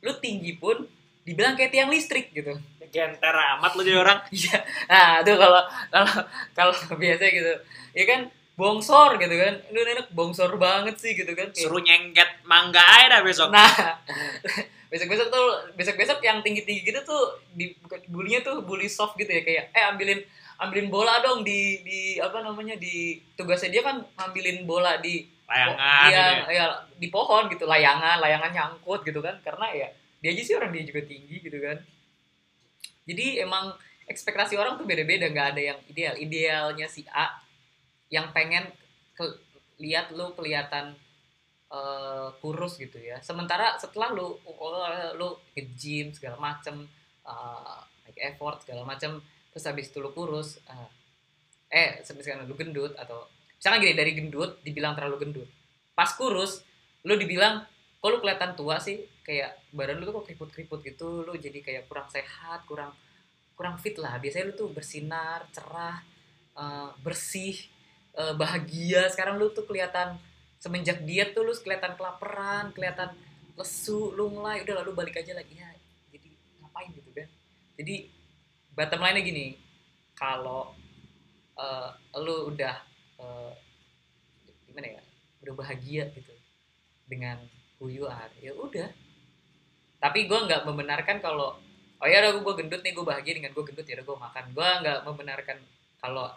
lu 0.02 0.12
tinggi 0.22 0.54
pun 0.58 0.86
dibilang 1.26 1.58
kayak 1.58 1.74
tiang 1.74 1.90
listrik 1.90 2.30
gitu 2.30 2.54
Genter 2.86 3.34
amat 3.34 3.74
lu 3.74 3.82
jadi 3.82 3.98
orang. 3.98 4.18
Iya. 4.30 4.56
Nah, 4.88 5.20
itu 5.20 5.32
kalau 5.34 5.62
kalau 5.90 6.12
kalau 6.54 6.72
biasa 6.96 7.24
gitu. 7.28 7.52
Ya 7.92 8.04
kan 8.06 8.20
bongsor 8.56 9.20
gitu 9.20 9.36
kan 9.36 9.60
lu 9.68 9.84
enak 9.84 10.08
bongsor 10.16 10.56
banget 10.56 10.96
sih 10.96 11.12
gitu 11.12 11.28
kan 11.36 11.52
Suruh 11.52 11.76
nyengket 11.76 12.40
mangga 12.48 12.80
aja 12.80 13.06
dah 13.12 13.20
besok. 13.20 13.52
nah 13.52 13.68
besok-besok 14.90 15.28
tuh 15.28 15.46
besok-besok 15.76 16.24
yang 16.24 16.40
tinggi-tinggi 16.40 16.88
gitu 16.88 17.04
tuh 17.04 17.36
di 17.52 17.76
bulinya 18.08 18.40
tuh 18.40 18.64
bully 18.64 18.88
soft 18.88 19.12
gitu 19.20 19.28
ya 19.28 19.44
kayak 19.44 19.64
eh 19.76 19.84
ambilin 19.84 20.24
ambilin 20.56 20.88
bola 20.88 21.20
dong 21.20 21.44
di 21.44 21.84
di 21.84 22.00
apa 22.16 22.40
namanya 22.40 22.76
di 22.80 23.20
tugasnya 23.36 23.70
dia 23.72 23.82
kan 23.84 24.00
ngambilin 24.16 24.64
bola 24.64 24.96
di 25.00 25.36
Layangan 25.46 26.08
iya, 26.10 26.24
gitu 26.26 26.42
ya. 26.42 26.46
iya, 26.50 26.66
di 26.98 27.08
pohon 27.08 27.46
gitu 27.46 27.70
layangan 27.70 28.18
layangan 28.18 28.50
nyangkut 28.50 29.06
gitu 29.06 29.22
kan 29.22 29.38
karena 29.46 29.70
ya 29.70 29.88
dia 30.18 30.34
aja 30.34 30.42
sih 30.42 30.54
orang 30.58 30.74
dia 30.74 30.82
juga 30.82 31.06
tinggi 31.06 31.38
gitu 31.38 31.58
kan. 31.62 31.78
Jadi 33.06 33.38
emang 33.38 33.70
ekspektasi 34.10 34.58
orang 34.58 34.74
tuh 34.74 34.82
beda-beda 34.82 35.30
nggak 35.30 35.48
ada 35.54 35.62
yang 35.62 35.78
ideal. 35.86 36.14
Idealnya 36.18 36.86
si 36.90 37.06
A 37.14 37.38
yang 38.10 38.34
pengen 38.34 38.66
ke, 39.14 39.22
lihat 39.78 40.10
lu 40.10 40.34
kelihatan 40.34 40.98
eh, 41.70 42.28
kurus 42.42 42.74
gitu 42.82 42.98
ya. 42.98 43.22
Sementara 43.22 43.78
setelah 43.78 44.10
lu 44.10 44.34
oh, 44.42 44.90
lu 45.14 45.38
ke 45.54 45.62
gym 45.78 46.10
segala 46.10 46.42
macem 46.42 46.90
eh, 47.22 47.78
make 48.02 48.18
effort 48.18 48.66
segala 48.66 48.82
macem 48.82 49.22
terus 49.56 49.72
habis 49.72 49.88
itu 49.88 50.04
lu 50.04 50.12
kurus 50.12 50.60
eh, 50.68 50.88
eh 51.72 51.90
misalkan 52.12 52.44
lu 52.44 52.52
gendut 52.52 52.92
atau 53.00 53.24
misalkan 53.56 53.80
gini 53.80 53.96
dari 53.96 54.12
gendut 54.12 54.60
dibilang 54.60 54.92
terlalu 54.92 55.16
gendut. 55.24 55.48
Pas 55.96 56.12
kurus 56.12 56.60
lu 57.08 57.16
dibilang 57.16 57.64
kok 57.96 58.08
lu 58.12 58.20
kelihatan 58.20 58.52
tua 58.52 58.76
sih? 58.76 59.00
Kayak 59.24 59.56
badan 59.72 59.96
lu 59.96 60.04
tuh 60.04 60.20
kok 60.20 60.28
keriput-keriput 60.28 60.84
gitu 60.84 61.24
lu 61.24 61.32
jadi 61.40 61.64
kayak 61.64 61.88
kurang 61.88 62.04
sehat 62.12 62.68
kurang 62.68 62.92
kurang 63.56 63.80
fit 63.80 63.96
lah. 63.96 64.20
Biasanya 64.20 64.52
lu 64.52 64.54
tuh 64.60 64.68
bersinar 64.68 65.48
cerah 65.56 66.04
eh, 66.52 66.92
bersih 67.00 67.56
eh, 68.12 68.36
bahagia. 68.36 69.08
Sekarang 69.08 69.40
lu 69.40 69.48
tuh 69.56 69.64
kelihatan 69.64 70.20
semenjak 70.60 71.00
diet 71.08 71.32
tuh 71.32 71.48
lu 71.48 71.56
kelihatan 71.56 71.96
kelaparan 71.96 72.76
kelihatan 72.76 73.08
lesu 73.56 74.12
lu 74.12 74.28
mulai 74.28 74.60
udah 74.64 74.84
lalu 74.84 74.92
balik 74.92 75.16
aja 75.20 75.32
lagi 75.32 75.56
ya 75.56 75.68
jadi 76.12 76.28
ngapain 76.60 76.92
gitu 76.92 77.10
kan 77.12 77.28
jadi 77.76 78.15
bottom 78.76 79.00
line-nya 79.00 79.24
gini 79.24 79.46
kalau 80.12 80.76
eh, 81.56 81.90
lu 82.20 82.52
udah 82.52 82.76
eh, 83.18 83.52
gimana 84.68 85.00
ya 85.00 85.02
udah 85.40 85.54
bahagia 85.56 86.04
gitu 86.12 86.32
dengan 87.08 87.40
who 87.80 87.88
you 87.88 88.04
are 88.04 88.30
ya 88.42 88.52
udah. 88.52 88.92
Tapi 89.96 90.28
gue 90.28 90.38
nggak 90.38 90.68
membenarkan 90.68 91.24
kalau 91.24 91.56
oh 91.96 92.06
ya 92.06 92.20
udah 92.20 92.36
gue 92.36 92.54
gendut 92.60 92.84
nih 92.84 92.92
gue 92.92 93.04
bahagia 93.06 93.32
dengan 93.40 93.56
gue 93.56 93.64
gendut 93.64 93.86
ya 93.88 93.96
udah 94.00 94.06
gue 94.06 94.18
makan. 94.20 94.44
Gue 94.52 94.68
nggak 94.84 94.98
membenarkan 95.08 95.58
kalau 95.96 96.28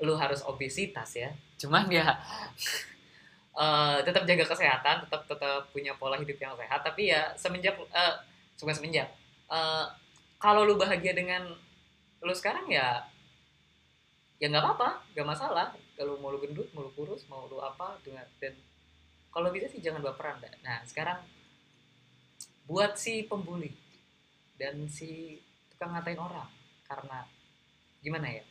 lu 0.00 0.14
harus 0.14 0.46
obesitas 0.46 1.10
ya. 1.18 1.34
Cuman 1.58 1.90
ya 1.90 2.06
eh, 3.62 3.98
tetap 4.06 4.22
jaga 4.22 4.44
kesehatan 4.46 4.96
tetap 5.08 5.22
tetap 5.26 5.66
punya 5.74 5.96
pola 5.98 6.14
hidup 6.14 6.38
yang 6.38 6.54
sehat. 6.54 6.80
Tapi 6.86 7.10
ya 7.10 7.34
semenjak 7.34 7.74
eh 7.74 8.14
bukan 8.60 8.74
semenjak 8.76 9.08
eh, 9.50 9.86
kalau 10.40 10.62
lu 10.62 10.76
bahagia 10.78 11.16
dengan 11.16 11.48
lu 12.20 12.32
sekarang 12.36 12.68
ya 12.68 13.04
ya 14.40 14.46
nggak 14.48 14.64
apa-apa 14.64 14.88
nggak 15.12 15.28
masalah. 15.28 15.68
Kalau 15.96 16.16
mau 16.16 16.32
lu 16.32 16.40
gendut 16.40 16.68
mau 16.72 16.84
lu 16.84 16.92
kurus 16.96 17.28
mau 17.28 17.44
lu 17.48 17.60
apa 17.60 18.00
dengan 18.00 18.24
dan 18.40 18.56
kalau 19.30 19.52
bisa 19.52 19.68
sih 19.68 19.78
jangan 19.84 20.00
baperan 20.02 20.40
dah. 20.42 20.50
nah 20.64 20.80
sekarang 20.88 21.20
buat 22.66 22.96
si 22.98 23.26
pembuli 23.28 23.70
dan 24.58 24.86
si 24.90 25.38
tukang 25.74 25.94
ngatain 25.94 26.18
orang 26.18 26.48
karena 26.88 27.26
gimana 28.00 28.26
ya 28.32 28.44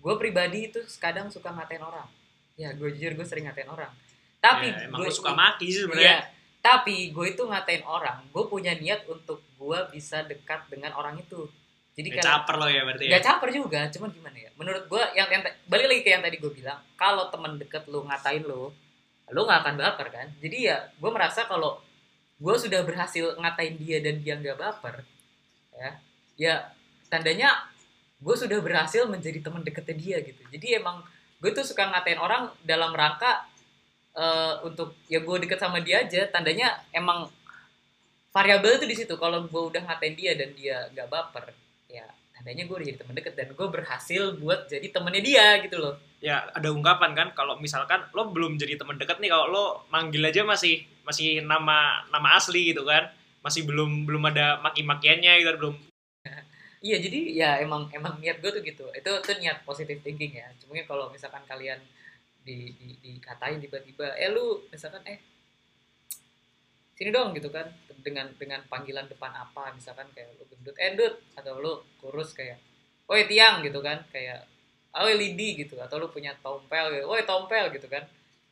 gue 0.00 0.14
pribadi 0.16 0.72
itu 0.72 0.80
kadang 0.98 1.28
suka 1.28 1.52
ngatain 1.52 1.84
orang. 1.84 2.08
Ya 2.56 2.72
gue 2.72 2.92
jujur 2.92 3.16
gue 3.16 3.26
sering 3.26 3.46
ngatain 3.48 3.68
orang. 3.68 3.92
Tapi 4.40 4.72
Ya, 4.72 4.88
emang 4.88 5.04
gue 5.04 5.12
suka 5.12 5.36
maki 5.36 5.68
sih 5.68 5.84
sebenarnya. 5.84 6.24
tapi 6.60 7.08
gue 7.12 7.26
itu 7.32 7.40
ngatain 7.44 7.84
orang 7.88 8.20
gue 8.28 8.44
punya 8.48 8.76
niat 8.76 9.08
untuk 9.08 9.40
gue 9.56 9.78
bisa 9.96 10.24
dekat 10.28 10.68
dengan 10.68 10.92
orang 10.92 11.16
itu 11.16 11.48
jadi 11.98 12.08
kalau 12.16 12.26
caper 12.26 12.54
lo 12.56 12.66
ya 12.70 12.82
berarti 12.86 13.04
ya. 13.06 13.12
Gak 13.18 13.24
caper 13.26 13.48
juga, 13.50 13.80
cuman 13.90 14.08
gimana 14.14 14.36
ya? 14.38 14.50
Menurut 14.54 14.84
gue 14.86 15.02
yang, 15.18 15.28
yang 15.28 15.42
balik 15.66 15.86
lagi 15.90 16.00
ke 16.06 16.10
yang 16.14 16.22
tadi 16.22 16.36
gue 16.38 16.52
bilang, 16.54 16.78
kalau 16.94 17.28
teman 17.28 17.58
deket 17.58 17.84
lu 17.90 18.06
ngatain 18.06 18.46
lu, 18.46 18.70
lu 19.30 19.40
nggak 19.46 19.60
akan 19.66 19.74
baper 19.76 20.08
kan? 20.08 20.26
Jadi 20.38 20.70
ya, 20.70 20.88
gue 20.96 21.10
merasa 21.10 21.44
kalau 21.50 21.82
gue 22.40 22.54
sudah 22.56 22.80
berhasil 22.86 23.36
ngatain 23.36 23.74
dia 23.76 23.98
dan 24.00 24.22
dia 24.22 24.34
nggak 24.38 24.56
baper, 24.56 25.04
ya, 25.76 25.90
ya 26.40 26.54
tandanya 27.10 27.68
gue 28.20 28.34
sudah 28.36 28.60
berhasil 28.60 29.08
menjadi 29.08 29.40
teman 29.40 29.64
deketnya 29.64 29.96
dia 29.96 30.16
gitu. 30.24 30.42
Jadi 30.52 30.76
emang 30.76 31.02
gue 31.40 31.50
tuh 31.56 31.64
suka 31.64 31.88
ngatain 31.88 32.20
orang 32.20 32.52
dalam 32.64 32.92
rangka 32.92 33.48
eh, 34.14 34.54
untuk 34.64 34.94
ya 35.08 35.24
gue 35.24 35.36
deket 35.40 35.58
sama 35.58 35.80
dia 35.80 36.04
aja. 36.04 36.28
Tandanya 36.28 36.80
emang 36.92 37.28
variabel 38.30 38.76
itu 38.78 38.86
di 38.86 38.96
situ. 38.96 39.16
Kalau 39.16 39.48
gue 39.48 39.62
udah 39.74 39.82
ngatain 39.84 40.14
dia 40.14 40.32
dan 40.36 40.52
dia 40.52 40.86
nggak 40.92 41.08
baper, 41.08 41.52
ya 41.90 42.06
tandanya 42.40 42.64
gue 42.64 42.72
udah 42.72 42.86
jadi 42.88 42.98
teman 43.04 43.14
deket 43.20 43.34
dan 43.36 43.48
gue 43.52 43.68
berhasil 43.68 44.22
buat 44.40 44.64
jadi 44.70 44.86
temennya 44.88 45.22
dia 45.22 45.46
gitu 45.60 45.76
loh. 45.76 45.94
Ya 46.24 46.48
ada 46.56 46.72
ungkapan 46.72 47.12
kan 47.12 47.28
kalau 47.36 47.60
misalkan 47.60 48.00
lo 48.16 48.32
belum 48.32 48.56
jadi 48.56 48.80
teman 48.80 48.96
dekat 48.96 49.20
nih 49.20 49.28
kalau 49.28 49.46
lo 49.52 49.64
manggil 49.92 50.24
aja 50.24 50.40
masih 50.40 50.88
masih 51.04 51.44
nama 51.44 52.08
nama 52.08 52.28
asli 52.40 52.72
gitu 52.72 52.88
kan. 52.88 53.12
Masih 53.44 53.68
belum 53.68 54.08
belum 54.08 54.24
ada 54.32 54.56
maki-makiannya 54.64 55.32
gitu 55.44 55.52
belum 55.60 55.74
Iya 56.86 56.96
jadi 56.96 57.20
ya 57.36 57.50
emang 57.60 57.92
emang 57.92 58.16
niat 58.24 58.40
gue 58.40 58.48
tuh 58.48 58.64
gitu. 58.64 58.88
Itu 58.96 59.10
tuh 59.20 59.36
niat 59.36 59.60
positive 59.68 60.00
thinking 60.00 60.32
ya. 60.40 60.48
Cuma 60.64 60.80
kalau 60.88 61.12
misalkan 61.12 61.44
kalian 61.44 61.76
di, 62.40 62.72
di 62.72 62.96
dikatain 63.04 63.60
tiba-tiba, 63.60 64.16
eh 64.16 64.32
lu 64.32 64.64
misalkan 64.72 65.04
eh 65.04 65.20
sini 67.00 67.08
dong 67.08 67.32
gitu 67.32 67.48
kan. 67.48 67.64
Dengan 68.04 68.28
dengan 68.36 68.60
panggilan 68.68 69.08
depan 69.08 69.32
apa 69.32 69.72
misalkan 69.72 70.08
kayak 70.12 70.36
lu 70.36 70.44
gendut 70.52 70.76
eh 70.76 70.92
gendut 70.92 71.14
atau 71.36 71.56
lu 71.56 71.80
kurus 72.00 72.36
kayak 72.36 72.60
woi 73.08 73.24
tiang 73.24 73.64
gitu 73.64 73.80
kan. 73.80 74.04
Kayak 74.12 74.44
oh 74.92 75.08
lidi 75.08 75.64
gitu. 75.64 75.80
Atau 75.80 75.96
lu 75.96 76.12
punya 76.12 76.36
tompel 76.44 77.00
gitu 77.00 77.08
woi 77.08 77.24
tompel 77.24 77.72
gitu 77.72 77.88
kan. 77.88 78.04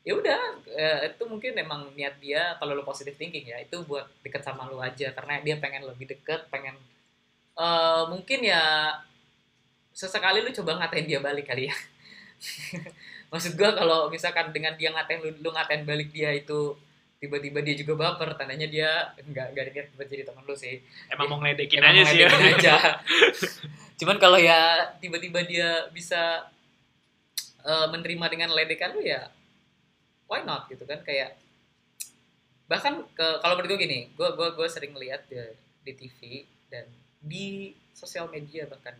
Ya 0.08 0.16
udah 0.16 0.40
eh, 0.72 1.12
itu 1.12 1.24
mungkin 1.28 1.52
emang 1.60 1.92
niat 1.92 2.16
dia 2.16 2.56
kalau 2.56 2.72
lu 2.72 2.80
positive 2.80 3.20
thinking 3.20 3.44
ya 3.44 3.60
itu 3.60 3.84
buat 3.84 4.08
deket 4.24 4.40
sama 4.40 4.64
lu 4.72 4.80
aja. 4.80 5.12
Karena 5.12 5.44
dia 5.44 5.60
pengen 5.60 5.84
lebih 5.84 6.08
deket 6.08 6.48
pengen 6.48 6.76
eh 7.58 8.02
mungkin 8.08 8.40
ya 8.48 8.94
sesekali 9.92 10.40
lu 10.46 10.50
coba 10.54 10.78
ngatain 10.80 11.06
dia 11.10 11.20
balik 11.20 11.50
kali 11.50 11.68
ya. 11.68 11.76
Maksud 13.32 13.58
gua 13.58 13.74
kalau 13.76 14.08
misalkan 14.08 14.54
dengan 14.54 14.72
dia 14.78 14.94
ngatain 14.94 15.20
lu, 15.20 15.30
lu 15.42 15.50
ngatain 15.52 15.82
balik 15.84 16.14
dia 16.14 16.30
itu 16.32 16.78
tiba-tiba 17.18 17.58
dia 17.66 17.74
juga 17.74 17.98
baper 17.98 18.38
tandanya 18.38 18.70
dia 18.70 19.10
nggak 19.18 19.46
nggak 19.54 19.64
niat 19.74 19.88
buat 19.98 20.06
jadi 20.06 20.22
teman 20.22 20.46
lu 20.46 20.54
sih 20.54 20.78
emang 21.10 21.26
mau 21.26 21.38
ngeledekin 21.42 21.82
Emang 21.82 21.98
aja 21.98 22.02
sih 22.06 22.18
ya. 22.22 22.28
aja. 22.30 22.76
cuman 23.98 24.16
kalau 24.22 24.38
ya 24.38 24.94
tiba-tiba 25.02 25.42
dia 25.42 25.90
bisa 25.90 26.46
eh, 27.66 27.86
menerima 27.90 28.26
dengan 28.30 28.54
ledekan 28.54 28.94
lu 28.94 29.02
ya 29.02 29.26
why 30.30 30.46
not 30.46 30.70
gitu 30.70 30.86
kan 30.86 31.02
kayak 31.02 31.34
bahkan 32.70 33.02
ke 33.16 33.26
kalau 33.42 33.58
menurut 33.58 33.74
gue 33.74 33.80
gini 33.82 34.00
gue 34.14 34.28
gue 34.38 34.48
gue 34.54 34.68
sering 34.70 34.94
lihat 34.94 35.26
di, 35.26 35.40
di 35.82 35.92
TV 35.98 36.46
dan 36.70 36.86
di 37.18 37.74
sosial 37.90 38.30
media 38.30 38.70
bahkan 38.70 38.94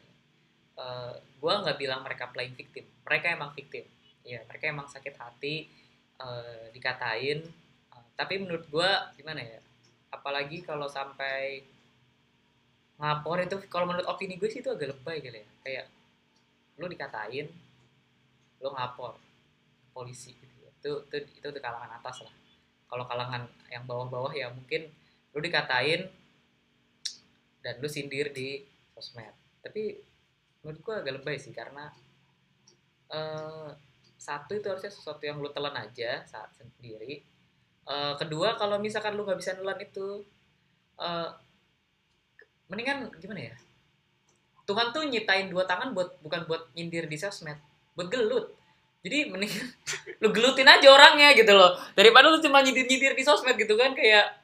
eh 0.78 1.14
gue 1.38 1.52
nggak 1.54 1.78
bilang 1.78 2.02
mereka 2.02 2.26
playing 2.34 2.58
victim 2.58 2.82
mereka 3.06 3.30
emang 3.30 3.54
victim 3.54 3.87
ya 4.26 4.42
mereka 4.50 4.64
emang 4.66 4.90
sakit 4.90 5.14
hati 5.14 5.70
eh, 6.18 6.64
dikatain 6.75 7.46
tapi 8.18 8.34
menurut 8.42 8.66
gue 8.66 8.90
gimana 9.22 9.38
ya 9.38 9.62
apalagi 10.10 10.66
kalau 10.66 10.90
sampai 10.90 11.62
ngapor 12.98 13.38
itu 13.38 13.56
kalau 13.70 13.87
menurut 13.87 14.10
opini 14.10 14.34
gue 14.34 14.50
sih 14.50 14.60
itu 14.60 14.70
agak 14.75 14.90
lebay 14.90 15.22
kali 15.22 15.38
ya. 15.38 15.48
Kayak 15.62 15.87
lu 16.78 16.87
dikatain 16.90 17.46
lu 18.58 18.68
ngapor 18.75 19.14
polisi 19.94 20.34
gitu 20.34 20.54
ya. 20.62 20.70
itu 20.78 20.90
itu 21.10 21.16
itu 21.38 21.48
di 21.54 21.60
kalangan 21.62 21.94
atas 21.94 22.26
lah. 22.26 22.34
Kalau 22.90 23.04
kalangan 23.06 23.46
yang 23.70 23.87
bawah-bawah 23.87 24.34
ya 24.34 24.50
mungkin 24.50 24.90
lu 25.34 25.38
dikatain 25.38 26.10
dan 27.62 27.75
lu 27.78 27.87
sindir 27.87 28.34
di 28.34 28.66
sosmed. 28.98 29.34
Tapi 29.62 29.94
menurut 30.66 30.80
gue 30.82 30.94
agak 30.98 31.14
lebay 31.22 31.38
sih 31.38 31.54
karena 31.54 31.87
eh 33.14 33.70
satu 34.18 34.58
itu 34.58 34.66
harusnya 34.66 34.90
sesuatu 34.90 35.22
yang 35.22 35.38
lu 35.38 35.46
telan 35.54 35.78
aja 35.78 36.26
saat 36.26 36.50
sendiri 36.58 37.22
Eh, 37.88 38.14
kedua 38.21 38.52
kalau 38.61 38.76
misalkan 38.76 39.16
lu 39.16 39.25
nggak 39.25 39.40
bisa 39.40 39.57
nelan 39.57 39.80
itu 39.80 40.21
eh 41.00 41.28
mendingan 42.68 43.09
gimana 43.16 43.49
ya? 43.49 43.54
Tuhan 44.68 44.92
tuh 44.92 45.09
nyitain 45.09 45.49
dua 45.49 45.64
tangan 45.64 45.97
buat 45.97 46.21
bukan 46.21 46.45
buat 46.45 46.68
nyindir 46.76 47.09
di 47.09 47.16
sosmed 47.16 47.57
buat 47.97 48.12
gelut. 48.12 48.52
Jadi 49.00 49.33
mendingan 49.33 49.73
lu 50.23 50.28
gelutin 50.37 50.68
aja 50.68 50.85
orangnya 50.92 51.33
gitu 51.33 51.49
loh. 51.57 51.80
Daripada 51.97 52.28
lu 52.28 52.45
cuma 52.45 52.61
nyindir 52.61 52.85
nyindir 52.85 53.16
di 53.16 53.25
sosmed 53.25 53.57
gitu 53.57 53.73
kan 53.80 53.97
kayak 53.97 54.37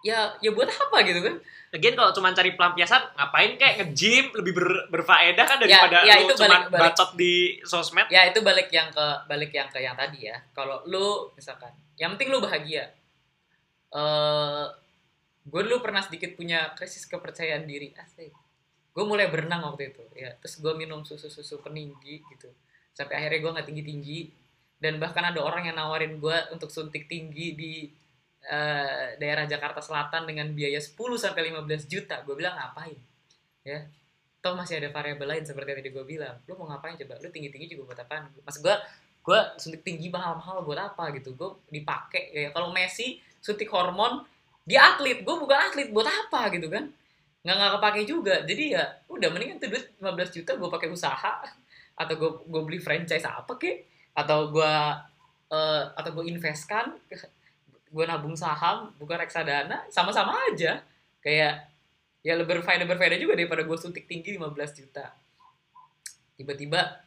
ya 0.00 0.32
ya 0.40 0.50
buat 0.56 0.72
apa 0.72 0.96
gitu 1.04 1.20
kan 1.20 1.36
Lagian 1.76 1.92
kalau 1.92 2.08
cuma 2.16 2.32
cari 2.32 2.56
pelampiasan, 2.56 3.04
ngapain 3.20 3.52
kayak 3.60 3.74
nge-gym 3.84 4.32
lebih 4.32 4.56
ber, 4.56 4.68
berfaedah 4.88 5.44
kan 5.44 5.60
daripada 5.60 6.08
ya, 6.08 6.16
lu 6.16 6.24
itu 6.24 6.32
cuma 6.40 6.48
balik- 6.48 6.72
balik. 6.72 6.82
bacot 6.96 7.10
di 7.20 7.34
sosmed. 7.68 8.08
ya 8.08 8.24
itu 8.24 8.40
balik 8.40 8.72
yang 8.72 8.88
ke 8.88 9.06
balik 9.28 9.52
yang 9.52 9.68
ke 9.68 9.78
yang 9.84 9.92
tadi 9.92 10.32
ya. 10.32 10.40
Kalau 10.56 10.80
lu 10.88 11.28
misalkan 11.36 11.76
yang 12.00 12.16
penting 12.16 12.32
lu 12.32 12.40
bahagia. 12.40 12.88
Eh 13.92 14.64
gue 15.46 15.60
dulu 15.62 15.84
pernah 15.84 16.00
sedikit 16.00 16.32
punya 16.32 16.72
krisis 16.72 17.04
kepercayaan 17.04 17.68
diri. 17.68 17.92
Asik. 17.92 18.32
Gue 18.96 19.04
mulai 19.04 19.28
berenang 19.28 19.68
waktu 19.68 19.92
itu 19.92 20.02
ya. 20.16 20.32
Terus 20.40 20.64
gue 20.64 20.72
minum 20.72 21.04
susu 21.04 21.28
susu 21.28 21.60
peninggi 21.60 22.24
gitu. 22.24 22.48
Sampai 22.96 23.20
akhirnya 23.20 23.44
gue 23.44 23.52
nggak 23.60 23.68
tinggi 23.68 23.84
tinggi 23.84 24.18
dan 24.80 24.96
bahkan 24.96 25.28
ada 25.28 25.44
orang 25.44 25.68
yang 25.68 25.76
nawarin 25.76 26.16
gue 26.16 26.36
untuk 26.56 26.72
suntik 26.72 27.04
tinggi 27.04 27.52
di 27.52 27.72
eh, 28.46 29.18
daerah 29.18 29.44
Jakarta 29.44 29.82
Selatan 29.82 30.22
dengan 30.24 30.46
biaya 30.54 30.78
10 30.78 30.94
sampai 31.18 31.50
15 31.50 31.90
juta. 31.90 32.22
Gue 32.22 32.38
bilang 32.38 32.54
ngapain? 32.54 32.98
Ya. 33.66 33.82
Toh 34.38 34.54
masih 34.54 34.78
ada 34.78 34.94
variabel 34.94 35.26
lain 35.26 35.42
seperti 35.42 35.74
yang 35.74 35.78
tadi 35.82 35.90
gue 35.90 36.04
bilang. 36.06 36.36
Lu 36.46 36.54
mau 36.54 36.70
ngapain 36.70 36.94
coba? 36.94 37.18
Lu 37.18 37.28
tinggi 37.34 37.50
tinggi 37.50 37.74
juga 37.74 37.90
buat 37.90 37.98
apaan? 38.06 38.30
Mas 38.46 38.62
gue 38.62 38.74
gue 39.26 39.40
suntik 39.58 39.82
tinggi 39.82 40.06
mahal 40.06 40.38
mahal 40.38 40.62
buat 40.62 40.78
apa 40.78 41.10
gitu. 41.18 41.34
Gue 41.34 41.58
dipakai. 41.74 42.30
Ya 42.30 42.48
kalau 42.54 42.70
Messi 42.70 43.18
suntik 43.42 43.66
hormon 43.74 44.22
dia 44.62 44.94
atlet. 44.94 45.26
Gue 45.26 45.34
bukan 45.34 45.58
atlet 45.58 45.90
buat 45.90 46.06
apa 46.06 46.54
gitu 46.54 46.70
kan. 46.70 46.86
Nggak 47.42 47.56
nggak 47.58 47.72
kepake 47.82 48.00
juga. 48.06 48.34
Jadi 48.46 48.64
ya 48.78 48.86
udah 49.10 49.28
mendingan 49.34 49.58
tuh 49.58 49.74
duit 49.74 49.86
15 49.98 50.36
juta 50.38 50.50
gue 50.54 50.68
pakai 50.70 50.88
usaha. 50.94 51.32
Atau 51.98 52.14
gue 52.14 52.30
gue 52.46 52.62
beli 52.62 52.78
franchise 52.78 53.26
apa 53.26 53.58
kek? 53.58 53.90
Atau 54.14 54.54
gue 54.54 54.74
eh, 55.50 55.82
atau 55.98 56.10
gue 56.14 56.24
investkan 56.30 56.94
gue 57.96 58.04
nabung 58.04 58.36
saham 58.36 58.92
bukan 59.00 59.16
reksadana 59.16 59.88
sama-sama 59.88 60.36
aja. 60.52 60.84
Kayak 61.24 61.72
ya 62.20 62.36
lebih 62.36 62.60
berfaedah 62.60 62.84
berfaedah 62.84 63.16
juga 63.16 63.32
daripada 63.40 63.64
gue 63.64 63.76
suntik 63.80 64.04
tinggi 64.04 64.36
15 64.36 64.52
juta. 64.76 65.16
Tiba-tiba 66.36 67.00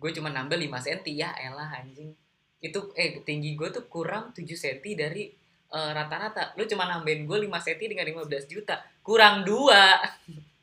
gue 0.00 0.10
cuma 0.16 0.32
nambah 0.32 0.56
5 0.56 0.72
cm 0.88 1.00
ya 1.12 1.36
elah 1.36 1.68
anjing. 1.76 2.16
Itu 2.64 2.96
eh 2.96 3.20
tinggi 3.20 3.52
gue 3.52 3.68
tuh 3.68 3.84
kurang 3.84 4.32
7 4.32 4.48
cm 4.48 4.80
dari 4.96 5.28
eh, 5.68 5.90
rata-rata. 5.92 6.56
Lu 6.56 6.64
cuma 6.64 6.88
nambahin 6.88 7.28
gue 7.28 7.38
5 7.44 7.52
cm 7.52 7.92
dengan 7.92 8.24
15 8.24 8.48
juta 8.48 8.80
kurang 9.04 9.44
dua. 9.44 10.00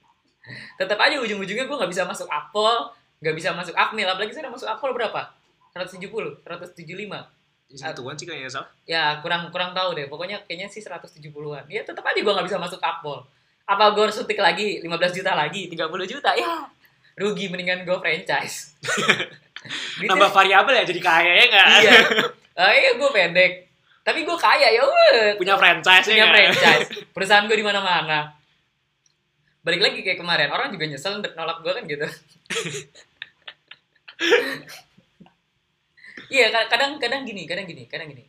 Tetap 0.81 0.97
aja 0.97 1.21
ujung-ujungnya 1.21 1.69
gue 1.69 1.77
nggak 1.77 1.91
bisa 1.93 2.09
masuk 2.09 2.25
Apple 2.33 2.97
nggak 3.17 3.35
bisa 3.35 3.49
masuk 3.53 3.73
Akmil 3.73 4.05
apalagi 4.05 4.33
saya 4.33 4.49
masuk 4.49 4.69
Apple 4.69 4.93
berapa? 4.93 5.33
170 5.73 6.41
175 6.45 7.36
Segituan 7.67 8.15
sih 8.15 8.23
kayaknya 8.23 8.47
salah. 8.47 8.69
ya 8.83 9.19
kurang 9.19 9.51
kurang 9.51 9.71
tahu 9.71 9.91
deh. 9.93 10.07
Pokoknya 10.07 10.39
kayaknya 10.43 10.67
sih 10.67 10.79
170-an 10.79 11.67
ya 11.67 11.83
tetap 11.83 11.99
aja 12.01 12.15
gue 12.15 12.31
nggak 12.31 12.47
bisa 12.47 12.57
masuk 12.57 12.79
Apple 12.79 13.27
apa 13.67 13.91
gue 13.91 13.99
harus 13.99 14.15
suntik 14.15 14.39
lagi? 14.39 14.79
15 14.79 14.87
juta 15.11 15.35
lagi? 15.35 15.67
30 15.67 15.75
juta? 16.07 16.31
Ya 16.31 16.71
rugi. 17.19 17.51
Mendingan 17.51 17.83
gue 17.83 17.97
franchise. 17.99 18.71
Duitnya- 19.99 20.07
Nambah 20.15 20.31
variabel 20.31 20.73
ya 20.79 20.83
jadi 20.87 21.01
kaya 21.03 21.31
ya 21.35 21.45
nggak? 21.51 21.67
iya. 21.83 21.91
Eh, 22.55 22.71
iya 22.79 22.89
gue 22.95 23.09
pendek. 23.11 23.67
Tapi 24.07 24.23
gue 24.23 24.37
kaya 24.39 24.71
ya 24.71 24.81
udah 24.81 25.35
Punya 25.35 25.59
franchise 25.59 26.07
punya 26.07 26.23
ya 26.23 26.31
franchise. 26.31 26.87
Perusahaan 27.11 27.43
gue 27.43 27.59
di 27.59 27.65
mana-mana. 27.67 28.31
Balik 29.67 29.83
lagi 29.83 29.99
kayak 29.99 30.15
kemarin. 30.15 30.47
Orang 30.47 30.71
juga 30.71 30.87
nyesel 30.87 31.19
nolak 31.19 31.59
gue 31.59 31.71
kan 31.75 31.83
gitu 31.83 32.07
iya 36.29 36.47
ka- 36.49 36.67
kadang 36.67 36.97
kadang 36.97 37.23
gini 37.23 37.43
kadang 37.43 37.63
gini 37.63 37.83
kadang 37.85 38.07
gini. 38.07 38.23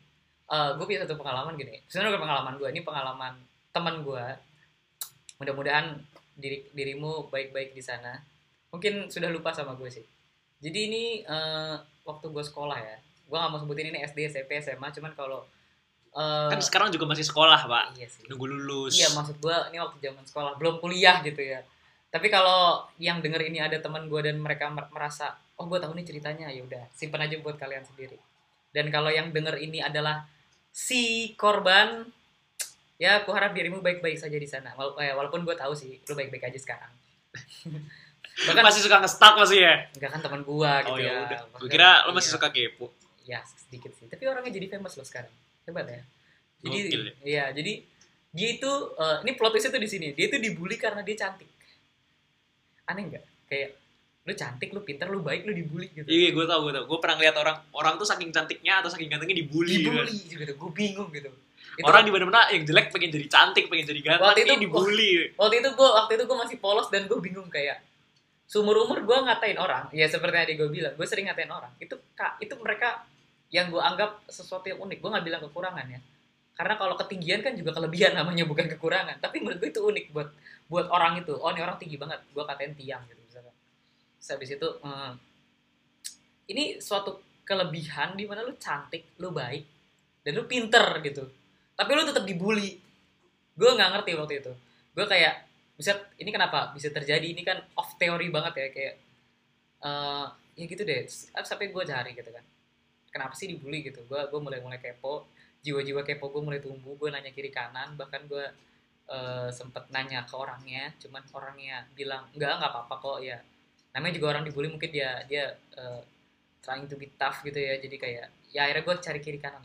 Gue 0.49 0.85
punya 0.85 1.03
satu 1.03 1.15
pengalaman 1.15 1.55
gini. 1.55 1.77
Sebenarnya 1.87 2.13
bukan 2.13 2.25
pengalaman 2.25 2.55
gue 2.57 2.69
ini 2.69 2.81
pengalaman 2.81 3.33
teman 3.69 4.01
gue 4.01 4.25
mudah-mudahan 5.39 5.95
diri 6.35 6.67
dirimu 6.71 7.29
baik-baik 7.29 7.73
di 7.73 7.83
sana. 7.83 8.19
Mungkin 8.69 9.09
sudah 9.09 9.29
lupa 9.29 9.51
sama 9.51 9.75
gue 9.75 9.89
sih. 9.89 10.05
Jadi 10.59 10.79
ini 10.91 11.05
eh, 11.23 11.75
waktu 12.03 12.27
gue 12.29 12.43
sekolah 12.43 12.79
ya. 12.79 12.97
Gue 13.29 13.37
gak 13.37 13.51
mau 13.51 13.61
sebutin 13.61 13.93
ini 13.93 14.01
SD 14.03 14.27
SMP 14.27 14.59
SMA 14.59 14.89
cuman 14.91 15.13
kalau 15.13 15.45
eh, 16.11 16.49
Kan 16.49 16.59
sekarang 16.59 16.89
juga 16.91 17.07
masih 17.07 17.23
sekolah, 17.23 17.61
Pak. 17.65 17.85
iya 17.95 18.09
sih. 18.09 18.27
Nunggu 18.27 18.47
lulus. 18.49 18.97
Iya 18.97 19.13
maksud 19.13 19.39
gue 19.39 19.57
ini 19.71 19.79
waktu 19.79 19.99
zaman 20.01 20.25
sekolah 20.25 20.57
belum 20.57 20.79
kuliah 20.79 21.21
gitu 21.21 21.39
ya. 21.41 21.61
Tapi 22.09 22.27
kalau 22.27 22.89
yang 22.97 23.21
denger 23.21 23.45
ini 23.45 23.61
ada 23.61 23.77
teman 23.77 24.09
gue 24.09 24.21
dan 24.23 24.37
mereka 24.37 24.69
mer- 24.69 24.89
merasa 24.89 25.33
oh 25.55 25.67
gue 25.67 25.77
tahu 25.77 25.93
nih 25.93 26.07
ceritanya 26.07 26.49
ya 26.49 26.63
udah 26.63 26.89
simpan 26.91 27.25
aja 27.25 27.37
buat 27.39 27.55
kalian 27.55 27.85
sendiri. 27.85 28.17
Dan 28.69 28.89
kalau 28.89 29.09
yang 29.09 29.29
denger 29.29 29.59
ini 29.59 29.81
adalah 29.81 30.25
si 30.71 31.33
korban 31.35 32.05
ya 32.97 33.21
aku 33.21 33.31
harap 33.31 33.53
dirimu 33.53 33.79
baik-baik 33.79 34.17
saja 34.17 34.35
di 34.35 34.47
sana. 34.47 34.73
Wala- 34.73 34.97
eh, 34.99 35.13
walaupun 35.13 35.43
gue 35.43 35.53
tahu 35.53 35.73
sih 35.73 36.01
lu 36.01 36.15
baik-baik 36.15 36.49
aja 36.49 36.59
sekarang. 36.59 36.93
Bahkan 38.39 38.63
masih 38.63 38.81
suka 38.81 39.03
nge-stuck 39.03 39.35
masih 39.37 39.59
ya? 39.61 39.75
enggak 39.93 40.11
kan 40.15 40.21
teman 40.23 40.41
gue 40.41 40.73
gitu 40.79 40.91
Oh 40.91 40.99
ya 40.99 41.11
ya. 41.11 41.17
udah. 41.27 41.41
Gue 41.59 41.69
kira 41.69 42.07
lo 42.07 42.15
masih 42.15 42.31
iya. 42.31 42.37
suka 42.39 42.49
kepo. 42.49 42.87
ya 43.27 43.45
sedikit 43.45 43.93
sih 43.93 44.09
tapi 44.09 44.25
orangnya 44.25 44.57
jadi 44.57 44.73
famous 44.73 44.97
loh 44.97 45.05
sekarang 45.05 45.29
hebat 45.69 45.85
ya 45.85 46.01
jadi 46.65 46.79
Gokil 46.81 47.03
ya. 47.05 47.13
iya 47.21 47.45
jadi 47.53 47.73
dia 48.33 48.49
itu 48.57 48.73
eh, 48.97 49.17
ini 49.21 49.37
plot 49.37 49.53
twist 49.53 49.69
itu 49.69 49.77
di 49.77 49.85
sini 49.85 50.09
dia 50.17 50.33
itu 50.33 50.41
dibully 50.41 50.81
karena 50.81 51.05
dia 51.05 51.13
cantik 51.13 51.45
aneh 52.89 53.05
nggak 53.07 53.25
kayak 53.47 53.71
lu 54.25 54.33
cantik 54.35 54.69
lu 54.71 54.81
pintar 54.81 55.09
lu 55.09 55.21
baik 55.21 55.45
lu 55.45 55.53
dibully 55.53 55.89
gitu 55.91 56.05
Iya, 56.05 56.33
gue 56.33 56.45
tau, 56.45 56.61
gue 56.61 56.73
tau. 56.75 56.85
Gue 56.85 56.99
pernah 56.99 57.17
ngeliat 57.17 57.33
orang, 57.35 57.57
orang 57.73 57.97
tuh 57.97 58.05
saking 58.05 58.29
cantiknya 58.29 58.81
atau 58.81 58.89
saking 58.89 59.09
gantengnya 59.09 59.37
dibully. 59.39 59.81
kan. 59.81 60.05
dibully 60.05 60.17
gitu 60.27 60.53
gue 60.53 60.71
bingung 60.71 61.09
gitu 61.11 61.33
itu 61.71 61.87
Orang 61.87 62.03
di 62.03 62.11
mana-mana 62.11 62.51
yang 62.51 62.61
jelek 62.63 62.91
pengen 62.91 63.09
jadi 63.09 63.27
cantik, 63.27 63.71
pengen 63.71 63.87
jadi 63.87 64.01
ganteng, 64.03 64.27
Waktu 64.27 64.41
itu- 64.43 64.61
dibully. 64.61 65.13
waktu 65.33 65.55
itu 65.57 65.69
gue 65.71 65.89
waktu 65.95 66.13
itu 66.13 66.25
gue 66.27 66.39
masih 66.39 66.57
polos 66.59 66.89
dan 66.89 67.07
gue 67.07 67.19
bingung 67.19 67.47
kayak 67.47 67.81
seumur 68.45 68.77
umur 68.79 68.99
gue 68.99 69.17
ngatain 69.23 69.57
orang 69.57 69.87
ya 69.93 70.05
seperti 70.05 70.35
yang 70.35 70.43
tadi 70.43 70.55
gue 70.57 70.69
bilang 70.69 70.93
gue 70.93 71.07
sering 71.07 71.29
ngatain 71.29 71.49
orang 71.49 71.69
itu 71.79 71.95
kak 72.13 72.37
itu 72.39 72.53
mereka 72.57 73.05
yang 73.49 73.69
gue 73.69 73.79
anggap 73.79 74.25
sesuatu 74.27 74.65
yang 74.67 74.77
unik 74.79 74.99
gue 74.99 75.11
nggak 75.11 75.23
bilang 75.23 75.41
kekurangan 75.43 75.87
ya 75.87 76.01
karena 76.53 76.75
kalau 76.75 76.97
ketinggian 76.97 77.41
kan 77.41 77.53
juga 77.53 77.71
kelebihan 77.71 78.13
namanya 78.13 78.43
bukan 78.43 78.67
kekurangan 78.67 79.17
tapi 79.19 79.39
menurut 79.39 79.57
gue 79.59 79.69
itu 79.69 79.81
unik 79.83 80.05
buat 80.11 80.29
buat 80.69 80.87
orang 80.93 81.25
itu 81.25 81.33
oh 81.33 81.49
ini 81.51 81.65
orang 81.65 81.81
tinggi 81.81 81.97
banget 81.97 82.21
gue 82.29 82.45
katain 82.45 82.77
tiang 82.77 83.03
gitu 83.09 83.21
misalkan 83.25 83.55
Terus 84.19 84.29
habis 84.35 84.51
itu 84.53 84.69
hmm, 84.83 85.13
ini 86.51 86.65
suatu 86.83 87.23
kelebihan 87.47 88.13
di 88.19 88.29
mana 88.29 88.45
lu 88.45 88.53
cantik 88.61 89.17
lu 89.23 89.33
baik 89.33 89.65
dan 90.27 90.33
lu 90.37 90.45
pinter 90.45 90.85
gitu. 91.01 91.25
Tapi 91.73 91.91
lu 91.95 92.05
tetap 92.05 92.27
dibully. 92.27 92.77
Gue 93.55 93.71
nggak 93.73 93.91
ngerti 93.97 94.13
waktu 94.19 94.35
itu. 94.43 94.53
Gue 94.93 95.07
kayak 95.07 95.47
bisa 95.79 95.95
ini 96.19 96.29
kenapa 96.35 96.75
bisa 96.75 96.91
terjadi? 96.91 97.25
Ini 97.25 97.43
kan 97.47 97.63
off 97.79 97.95
teori 97.97 98.29
banget 98.29 98.53
ya 98.59 98.69
kayak 98.75 98.95
eh 99.87 100.27
ya 100.59 100.65
gitu 100.67 100.83
deh. 100.83 101.07
Terus 101.07 101.49
sampai 101.49 101.71
gue 101.71 101.83
cari 101.87 102.11
gitu 102.13 102.31
kan. 102.35 102.45
Kenapa 103.09 103.33
sih 103.39 103.47
dibully 103.49 103.87
gitu? 103.87 104.03
Gue 104.05 104.21
gue 104.27 104.41
mulai 104.43 104.59
mulai 104.59 104.83
kepo. 104.83 105.31
Jiwa-jiwa 105.63 106.03
kepo 106.03 106.29
gue 106.35 106.43
mulai 106.43 106.61
tumbuh 106.61 106.99
gue 106.99 107.09
nanya 107.09 107.31
kiri 107.31 107.49
kanan 107.55 107.95
bahkan 107.95 108.27
gue 108.27 108.45
eh, 109.09 109.49
sempet 109.51 109.89
nanya 109.89 110.23
ke 110.23 110.35
orangnya 110.35 110.93
cuman 110.99 111.23
orangnya 111.31 111.89
bilang 111.93 112.29
enggak 112.31 112.55
nggak 112.55 112.71
apa-apa 112.71 112.95
kok 112.97 113.19
ya 113.21 113.39
namanya 113.91 114.15
juga 114.15 114.27
orang 114.31 114.43
dibully 114.43 114.69
mungkin 114.69 114.89
dia 114.89 115.25
dia 115.25 115.45
eh, 115.75 116.01
trying 116.61 116.85
to 116.85 116.95
be 116.95 117.09
tough 117.15 117.41
gitu 117.41 117.57
ya 117.57 117.77
jadi 117.77 117.97
kayak 117.97 118.27
ya 118.49 118.61
akhirnya 118.63 118.83
gue 118.83 118.95
cari 118.99 119.21
kiri 119.21 119.39
kanan 119.39 119.65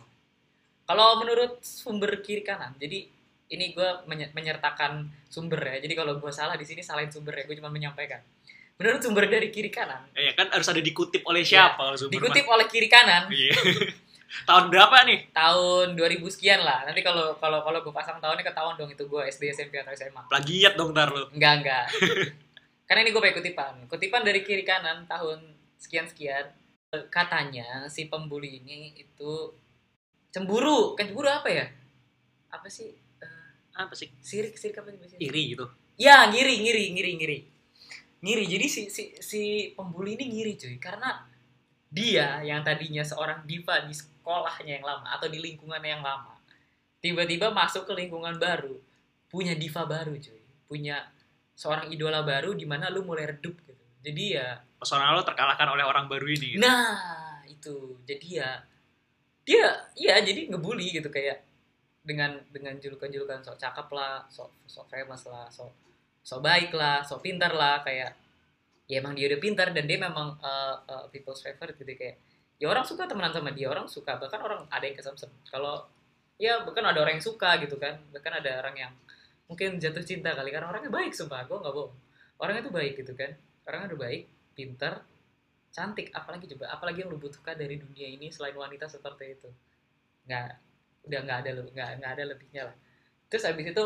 kalau 0.83 1.15
menurut 1.17 1.59
sumber 1.59 2.19
kiri 2.19 2.41
kanan 2.41 2.75
jadi 2.75 3.07
ini 3.49 3.65
gue 3.71 3.89
menye- 4.05 4.31
menyertakan 4.31 4.91
sumber 5.25 5.59
ya 5.59 5.77
jadi 5.79 5.93
kalau 5.93 6.17
gue 6.17 6.31
salah 6.31 6.55
di 6.55 6.63
sini 6.63 6.79
salahin 6.79 7.07
sumber 7.07 7.33
ya 7.33 7.43
gue 7.43 7.55
cuma 7.55 7.67
menyampaikan 7.67 8.23
menurut 8.73 8.99
sumber 8.99 9.27
dari 9.27 9.47
kiri 9.47 9.69
kanan 9.69 10.07
Ya 10.13 10.33
kan 10.33 10.49
harus 10.49 10.65
ada 10.65 10.79
dikutip 10.79 11.21
oleh 11.23 11.43
siapa 11.43 11.77
kalau 11.77 11.93
Superman? 11.93 12.09
Iya. 12.09 12.19
dikutip 12.33 12.45
oleh 12.49 12.65
kiri 12.65 12.87
kanan 12.87 13.23
Iya. 13.29 13.53
Tahun 14.43 14.65
berapa 14.67 15.05
nih? 15.05 15.29
tahun 15.29 15.93
2000 15.93 16.25
sekian 16.27 16.59
lah 16.59 16.83
nanti 16.83 16.99
kalau 16.99 17.37
kalau 17.37 17.61
kalau 17.61 17.79
gue 17.79 17.91
pasang 17.91 18.17
tahunnya 18.17 18.41
ketahuan 18.43 18.75
dong 18.75 18.89
itu 18.89 19.03
gue 19.03 19.21
SD 19.23 19.53
SMP 19.53 19.77
atau 19.77 19.93
SMA 19.93 20.25
Plagiat 20.25 20.73
dong 20.73 20.89
ntar 20.91 21.07
lo. 21.07 21.29
enggak 21.29 21.53
enggak 21.61 21.85
karena 22.87 22.99
ini 23.01 23.09
gue 23.09 23.21
pakai 23.21 23.35
kutipan 23.35 23.73
kutipan 23.85 24.21
dari 24.21 24.41
kiri 24.41 24.61
kanan 24.61 25.05
tahun 25.05 25.39
sekian 25.77 26.05
sekian 26.05 26.49
katanya 27.07 27.85
si 27.87 28.05
pembuli 28.05 28.59
ini 28.59 28.93
itu 28.95 29.53
cemburu 30.29 30.93
kan 30.93 31.05
cemburu 31.05 31.25
apa 31.27 31.47
ya 31.47 31.65
apa 32.49 32.67
sih 32.67 32.89
Eh, 33.17 33.49
Apa 33.73 33.93
sih? 33.93 34.11
sirik 34.19 34.53
sirik 34.53 34.77
apa 34.77 34.91
sih? 34.91 35.17
Iri 35.17 35.55
gitu. 35.55 35.65
Ya, 35.95 36.27
ngiri, 36.27 36.59
ngiri, 36.59 36.83
ngiri, 36.91 37.11
ngiri. 37.17 37.37
Ngiri. 38.19 38.43
Jadi 38.45 38.65
si 38.67 38.81
si 38.87 39.03
si 39.17 39.41
pembuli 39.71 40.13
ini 40.13 40.25
ngiri, 40.29 40.53
cuy. 40.53 40.75
Karena 40.77 41.25
dia 41.93 42.41
yang 42.41 42.65
tadinya 42.65 43.05
seorang 43.05 43.45
diva 43.45 43.85
di 43.85 43.93
sekolahnya 43.93 44.81
yang 44.81 44.85
lama 44.85 45.13
atau 45.13 45.29
di 45.29 45.37
lingkungannya 45.37 45.93
yang 45.93 46.01
lama, 46.01 46.33
tiba-tiba 46.97 47.53
masuk 47.53 47.85
ke 47.85 47.93
lingkungan 47.93 48.41
baru, 48.41 48.73
punya 49.29 49.53
diva 49.53 49.85
baru, 49.85 50.17
cuy. 50.17 50.41
Punya 50.65 51.05
seorang 51.53 51.93
idola 51.93 52.25
baru 52.25 52.57
di 52.57 52.65
mana 52.65 52.89
lu 52.89 53.05
mulai 53.05 53.29
redup 53.29 53.53
gitu. 53.61 53.85
Jadi 54.01 54.41
ya, 54.41 54.57
Pesona 54.81 55.13
lo 55.13 55.21
terkalahkan 55.21 55.69
oleh 55.69 55.85
orang 55.85 56.09
baru 56.09 56.25
ini. 56.27 56.57
Gitu. 56.57 56.65
nah 56.65 57.45
itu. 57.45 58.01
Jadi 58.09 58.41
ya 58.41 58.57
dia 59.43 59.63
iya 59.99 60.23
jadi 60.23 60.49
ngebully 60.49 60.97
gitu 60.97 61.11
kayak 61.11 61.43
dengan 62.03 62.35
dengan 62.51 62.75
julukan-julukan 62.79 63.43
sok 63.43 63.59
cakep 63.59 63.87
lah 63.95 64.23
sok 64.27 64.51
sok 64.67 64.87
famous 64.87 65.23
lah 65.27 65.47
sok 65.51 65.71
sok 66.23 66.39
baik 66.39 66.71
lah 66.75 67.03
sok 67.03 67.23
pintar 67.23 67.51
lah 67.51 67.83
kayak 67.83 68.11
ya 68.93 69.01
emang 69.01 69.17
dia 69.17 69.25
udah 69.33 69.41
pintar 69.41 69.73
dan 69.73 69.89
dia 69.89 69.97
memang 69.97 70.37
uh, 70.37 70.75
uh, 70.85 71.05
people's 71.09 71.41
favorite 71.41 71.73
gitu 71.73 71.97
kayak 71.97 72.21
ya 72.61 72.69
orang 72.69 72.85
suka 72.85 73.09
temenan 73.09 73.33
sama 73.33 73.49
dia 73.49 73.65
orang 73.73 73.89
suka 73.89 74.21
bahkan 74.21 74.37
orang 74.45 74.69
ada 74.69 74.85
yang 74.85 74.93
kesemsem 74.93 75.33
kalau 75.49 75.89
ya 76.37 76.61
bahkan 76.61 76.85
ada 76.85 77.01
orang 77.01 77.17
yang 77.17 77.25
suka 77.25 77.57
gitu 77.57 77.81
kan 77.81 77.97
bahkan 78.13 78.37
ada 78.37 78.61
orang 78.61 78.75
yang 78.77 78.93
mungkin 79.49 79.81
jatuh 79.81 80.03
cinta 80.05 80.31
kali 80.33 80.49
karena 80.53 80.69
orangnya 80.69 80.91
baik 80.93 81.11
sumpah 81.13 81.45
gue 81.45 81.57
nggak 81.57 81.73
bohong. 81.75 81.93
Orangnya 82.41 82.61
tuh 82.67 82.73
baik 82.73 82.93
gitu 82.99 83.13
kan 83.13 83.31
orangnya 83.63 83.95
udah 83.95 84.01
baik 84.09 84.23
pintar 84.57 84.93
cantik 85.73 86.11
apalagi 86.13 86.45
coba 86.53 86.69
apalagi 86.75 87.01
yang 87.01 87.09
lu 87.09 87.17
butuhkan 87.17 87.57
dari 87.57 87.79
dunia 87.79 88.07
ini 88.11 88.29
selain 88.29 88.55
wanita 88.55 88.85
seperti 88.89 89.37
itu. 89.39 89.49
Nggak 90.29 90.47
udah 91.03 91.19
nggak 91.25 91.37
ada 91.43 91.49
nggak 91.69 91.89
nggak 92.01 92.11
ada 92.17 92.23
lebihnya 92.33 92.61
lah. 92.71 92.75
Terus 93.29 93.43
habis 93.49 93.65
itu 93.69 93.83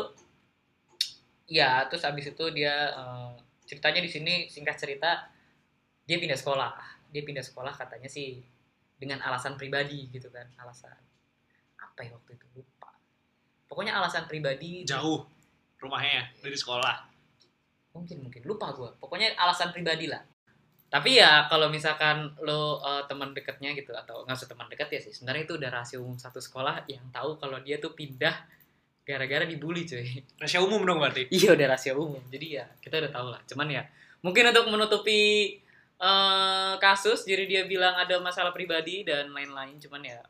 ya 1.48 1.84
terus 1.88 2.04
habis 2.04 2.28
itu 2.28 2.44
dia 2.52 2.74
eh, 2.92 3.32
ceritanya 3.68 4.00
di 4.00 4.08
sini 4.08 4.34
singkat 4.48 4.80
cerita 4.80 5.28
dia 6.08 6.16
pindah 6.16 6.40
sekolah. 6.40 6.72
Dia 7.12 7.20
pindah 7.20 7.44
sekolah 7.44 7.76
katanya 7.76 8.08
sih 8.08 8.40
dengan 8.96 9.20
alasan 9.20 9.60
pribadi 9.60 10.08
gitu 10.08 10.32
kan 10.32 10.48
alasan 10.58 10.96
apa 11.76 12.00
ya 12.00 12.16
waktu 12.16 12.40
itu 12.40 12.46
lupa. 12.56 12.90
Pokoknya 13.68 14.00
alasan 14.00 14.24
pribadi 14.24 14.88
Jauh 14.88 15.28
rumahnya 15.78 16.32
dari 16.40 16.56
sekolah. 16.56 17.20
mungkin 17.92 18.22
mungkin. 18.22 18.46
Lupa 18.46 18.72
gue 18.72 18.88
pokoknya 18.96 19.36
alasan 19.36 19.74
pribadi 19.74 20.08
lah. 20.08 20.22
Tapi 20.88 21.20
ya 21.20 21.44
kalau 21.52 21.68
misalkan 21.68 22.32
lo 22.40 22.80
eh, 22.80 23.04
teman 23.04 23.36
dekatnya 23.36 23.76
gitu 23.76 23.92
atau 23.92 24.24
nggak 24.24 24.38
usah 24.38 24.48
teman 24.48 24.70
dekat 24.72 24.88
ya 24.88 25.00
sih. 25.04 25.12
Sebenarnya 25.12 25.44
itu 25.44 25.54
udah 25.60 25.68
rahasia 25.68 25.98
umum 26.00 26.16
satu 26.16 26.40
sekolah 26.40 26.88
yang 26.88 27.04
tahu 27.12 27.36
kalau 27.36 27.60
dia 27.60 27.76
tuh 27.76 27.92
pindah 27.92 28.32
gara-gara 29.08 29.48
dibully 29.48 29.88
cuy. 29.88 30.04
Rahasia 30.40 30.60
umum 30.60 30.84
dong 30.84 31.00
berarti. 31.00 31.32
iya 31.32 31.56
udah 31.56 31.66
rahasia 31.72 31.96
umum. 31.96 32.20
Jadi 32.28 32.60
ya 32.60 32.68
kita 32.84 33.00
udah 33.00 33.12
tahu 33.12 33.26
lah. 33.32 33.40
Cuman 33.48 33.68
ya 33.72 33.82
mungkin 34.20 34.52
untuk 34.52 34.68
menutupi 34.68 35.20
eh, 35.96 36.74
kasus 36.76 37.24
jadi 37.24 37.48
dia 37.48 37.62
bilang 37.64 37.96
ada 37.96 38.20
masalah 38.20 38.52
pribadi 38.52 39.08
dan 39.08 39.32
lain-lain 39.32 39.80
cuman 39.80 40.04
ya 40.04 40.20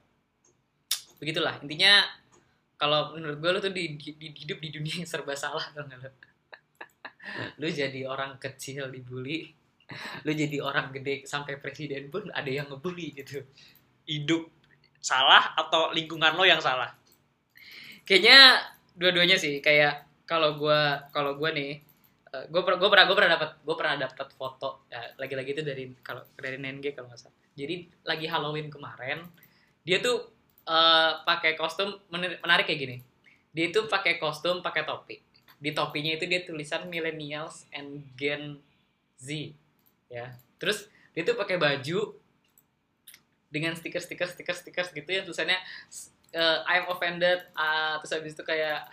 begitulah. 1.18 1.58
Intinya 1.66 2.06
kalau 2.78 3.18
menurut 3.18 3.42
gue 3.42 3.50
lu 3.50 3.58
tuh 3.58 3.74
di, 3.74 3.98
di- 3.98 4.14
di- 4.14 4.36
hidup 4.46 4.62
di 4.62 4.70
dunia 4.70 5.02
yang 5.02 5.08
serba 5.10 5.34
salah 5.34 5.66
tau 5.74 5.82
gak 5.82 5.98
lu? 5.98 6.10
Lu 7.60 7.68
jadi 7.68 8.06
orang 8.08 8.40
kecil 8.40 8.88
dibully 8.88 9.52
lu 10.24 10.32
jadi 10.36 10.60
orang 10.60 10.92
gede 10.92 11.24
sampai 11.24 11.56
presiden 11.56 12.12
pun 12.12 12.28
ada 12.30 12.48
yang 12.48 12.68
ngebully 12.68 13.16
gitu. 13.16 13.40
Hidup 14.04 14.48
salah 15.00 15.56
atau 15.56 15.90
lingkungan 15.96 16.36
lo 16.36 16.44
yang 16.44 16.60
salah? 16.60 16.92
Kayaknya 18.08 18.64
dua-duanya 18.96 19.36
sih. 19.36 19.60
Kayak 19.60 20.08
kalau 20.24 20.56
gua 20.56 21.04
kalau 21.12 21.36
gua 21.36 21.52
nih 21.52 21.84
gue 22.28 22.60
pernah 22.60 22.76
gue 22.76 22.90
pernah 22.92 23.04
gue 23.08 23.16
pernah 23.16 23.32
dapat 23.40 23.50
gue 23.64 23.76
pernah 23.76 23.96
dapat 24.04 24.28
foto 24.36 24.84
ya, 24.92 25.00
lagi-lagi 25.16 25.50
itu 25.56 25.62
dari 25.64 25.84
kalau 26.04 26.22
dari 26.36 26.60
NNG 26.60 26.92
kalau 26.92 27.08
nggak 27.08 27.20
salah. 27.20 27.36
Jadi 27.56 27.88
lagi 28.04 28.26
Halloween 28.28 28.68
kemarin 28.68 29.24
dia 29.82 29.98
tuh 30.04 30.28
eh, 30.68 31.12
pakai 31.24 31.56
kostum 31.56 31.96
menarik 32.12 32.68
kayak 32.68 32.80
gini. 32.80 32.96
Dia 33.56 33.72
tuh 33.72 33.88
pakai 33.88 34.20
kostum 34.20 34.60
pakai 34.60 34.84
topi. 34.84 35.24
Di 35.58 35.72
topinya 35.72 36.14
itu 36.14 36.28
dia 36.28 36.44
tulisan 36.44 36.86
millennials 36.86 37.64
and 37.72 38.04
Gen 38.14 38.60
Z 39.16 39.56
ya. 40.12 40.36
Terus 40.60 40.86
dia 41.16 41.24
tuh 41.24 41.34
pakai 41.34 41.56
baju 41.56 42.12
dengan 43.48 43.72
stiker 43.72 44.04
stiker 44.04 44.28
stiker 44.28 44.52
stiker 44.52 44.84
gitu 44.92 45.08
yang 45.08 45.24
tulisannya 45.24 45.56
eh, 46.32 46.58
I'm 46.68 46.86
offended 46.90 47.44
ah, 47.56 47.96
terus 48.00 48.12
habis 48.16 48.32
itu 48.36 48.44
kayak 48.44 48.84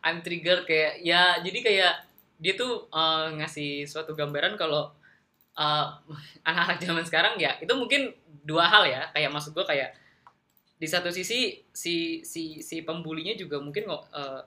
I'm 0.00 0.24
triggered 0.24 0.64
kayak 0.64 1.04
ya 1.04 1.38
jadi 1.44 1.58
kayak 1.60 1.94
dia 2.40 2.56
tuh 2.56 2.88
eh, 2.88 3.26
ngasih 3.36 3.84
suatu 3.84 4.16
gambaran 4.16 4.56
kalau 4.56 4.88
eh, 5.60 5.86
anak-anak 6.48 6.78
zaman 6.80 7.04
sekarang 7.04 7.34
ya 7.36 7.56
itu 7.60 7.72
mungkin 7.76 8.12
dua 8.44 8.66
hal 8.66 8.88
ya. 8.88 9.12
Kayak 9.12 9.30
maksud 9.36 9.52
gue 9.52 9.64
kayak 9.68 9.92
di 10.80 10.88
satu 10.88 11.12
sisi 11.12 11.60
si 11.68 12.24
si 12.24 12.64
si 12.64 12.80
pembulinya 12.80 13.36
juga 13.36 13.60
mungkin 13.60 13.84
kok 13.84 14.04
eh, 14.16 14.42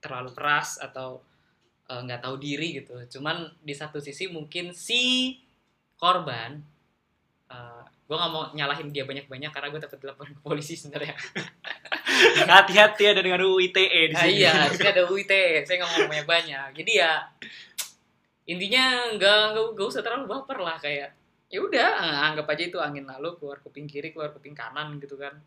terlalu 0.00 0.30
keras 0.32 0.80
atau 0.80 1.26
nggak 1.90 2.22
tahu 2.22 2.38
diri 2.38 2.78
gitu. 2.78 2.94
Cuman 3.18 3.50
di 3.66 3.74
satu 3.74 3.98
sisi 3.98 4.30
mungkin 4.30 4.70
si 4.70 5.34
korban 5.98 6.62
gue 8.10 8.16
nggak 8.18 8.32
mau 8.34 8.50
nyalahin 8.50 8.90
dia 8.90 9.06
banyak-banyak 9.06 9.54
karena 9.54 9.70
gue 9.70 9.78
takut 9.78 10.02
dilaporin 10.02 10.34
ke 10.34 10.42
polisi 10.42 10.74
sebenarnya 10.74 11.14
Hati-hati 12.50 13.06
ada 13.06 13.22
dengan 13.22 13.38
UU 13.40 13.70
ITE 13.70 14.10
di 14.10 14.14
Nah, 14.18 14.26
sini. 14.26 14.42
iya, 14.42 14.66
di 14.66 14.76
sini 14.76 14.90
ada 14.90 15.02
UIT. 15.06 15.32
Saya 15.64 15.76
nggak 15.80 15.90
mau 15.94 16.00
banyak 16.10 16.26
banyak. 16.28 16.68
Jadi 16.74 16.92
ya 16.98 17.12
intinya 18.44 18.84
nggak 19.14 19.40
nggak 19.54 19.64
nggak 19.78 19.86
usah 19.86 20.02
terlalu 20.02 20.26
baper 20.26 20.58
lah 20.58 20.76
kayak 20.76 21.14
ya 21.46 21.58
udah 21.62 21.90
eh, 22.02 22.18
anggap 22.34 22.46
aja 22.50 22.62
itu 22.66 22.78
angin 22.82 23.06
lalu 23.06 23.38
keluar 23.38 23.62
kuping 23.62 23.86
kiri 23.86 24.10
keluar 24.10 24.34
kuping 24.34 24.52
kanan 24.52 24.98
gitu 24.98 25.14
kan. 25.16 25.38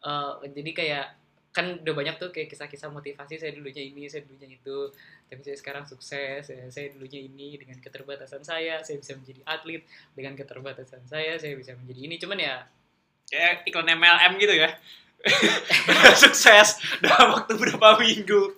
Eh, 0.00 0.32
jadi 0.54 0.70
kayak 0.70 1.06
kan 1.48 1.80
udah 1.80 1.94
banyak 1.96 2.16
tuh 2.20 2.28
kayak 2.30 2.52
kisah-kisah 2.52 2.92
motivasi 2.92 3.40
saya 3.40 3.52
dulunya 3.56 3.82
ini 3.82 4.04
saya 4.06 4.22
dulunya 4.22 4.54
itu 4.54 4.92
tapi 5.26 5.40
saya 5.42 5.56
sekarang 5.56 5.84
sukses 5.88 6.44
saya, 6.44 6.68
saya 6.68 6.92
dulunya 6.92 7.24
ini 7.24 7.56
dengan 7.56 7.80
keterbatasan 7.80 8.44
saya 8.44 8.84
saya 8.84 9.00
bisa 9.00 9.16
menjadi 9.16 9.40
atlet 9.48 9.82
dengan 10.12 10.36
keterbatasan 10.36 11.02
saya 11.08 11.40
saya 11.40 11.56
bisa 11.56 11.72
menjadi 11.74 12.00
ini 12.04 12.14
cuman 12.20 12.38
ya 12.38 12.56
Kayak 13.28 13.68
iklan 13.68 13.88
MLM 13.92 14.32
gitu 14.40 14.54
ya. 14.56 14.72
Sukses 16.22 16.78
dalam 17.02 17.34
waktu 17.34 17.58
berapa 17.58 17.98
minggu 17.98 18.54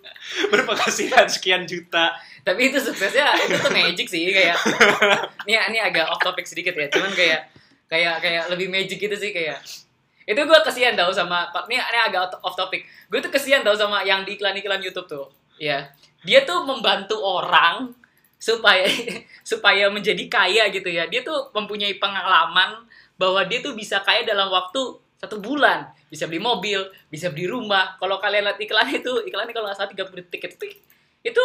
berpenghasilan 0.52 1.26
sekian 1.26 1.64
juta. 1.64 2.12
tapi 2.40 2.72
itu 2.72 2.80
suksesnya 2.80 3.36
itu 3.36 3.52
tuh 3.60 3.68
magic 3.68 4.08
sih 4.08 4.32
kayak 4.32 4.56
ini 5.44 5.60
ini 5.60 5.76
agak 5.76 6.08
off 6.08 6.24
topic 6.24 6.48
sedikit 6.48 6.72
ya 6.72 6.88
cuman 6.88 7.12
kayak 7.12 7.52
kayak 7.84 8.16
kayak 8.24 8.48
lebih 8.48 8.72
magic 8.72 8.96
gitu 8.96 9.12
sih 9.12 9.28
kayak 9.28 9.60
itu 10.28 10.36
gue 10.36 10.60
kesian 10.62 10.94
tau 10.94 11.08
sama 11.10 11.48
ini 11.70 11.80
ini 11.80 11.98
agak 11.98 12.38
off 12.44 12.54
topic. 12.54 12.84
Gue 13.08 13.24
tuh 13.24 13.32
kesian 13.32 13.64
tau 13.64 13.72
sama 13.72 14.04
yang 14.04 14.22
di 14.22 14.36
iklan 14.36 14.52
iklan 14.56 14.80
YouTube 14.84 15.08
tuh. 15.08 15.26
Ya 15.56 15.92
dia 16.20 16.44
tuh 16.44 16.68
membantu 16.68 17.16
orang 17.24 17.96
supaya 18.36 18.84
supaya 19.50 19.88
menjadi 19.88 20.24
kaya 20.28 20.68
gitu 20.68 20.92
ya. 20.92 21.08
Dia 21.08 21.24
tuh 21.24 21.48
mempunyai 21.56 21.96
pengalaman 21.96 22.84
bahwa 23.16 23.44
dia 23.48 23.64
tuh 23.64 23.72
bisa 23.72 24.04
kaya 24.04 24.28
dalam 24.28 24.52
waktu 24.52 25.00
satu 25.20 25.40
bulan. 25.40 25.88
Bisa 26.12 26.28
beli 26.28 26.42
mobil 26.42 26.84
bisa 27.08 27.32
beli 27.32 27.48
rumah. 27.48 27.96
Kalau 27.96 28.20
kalian 28.20 28.44
lihat 28.44 28.60
iklan 28.60 28.88
itu 28.92 29.12
iklannya 29.24 29.56
kalau 29.56 29.66
nggak 29.72 29.78
salah 29.78 29.92
30 29.92 30.26
detik 30.28 30.42
itu 30.52 30.78
itu 31.24 31.44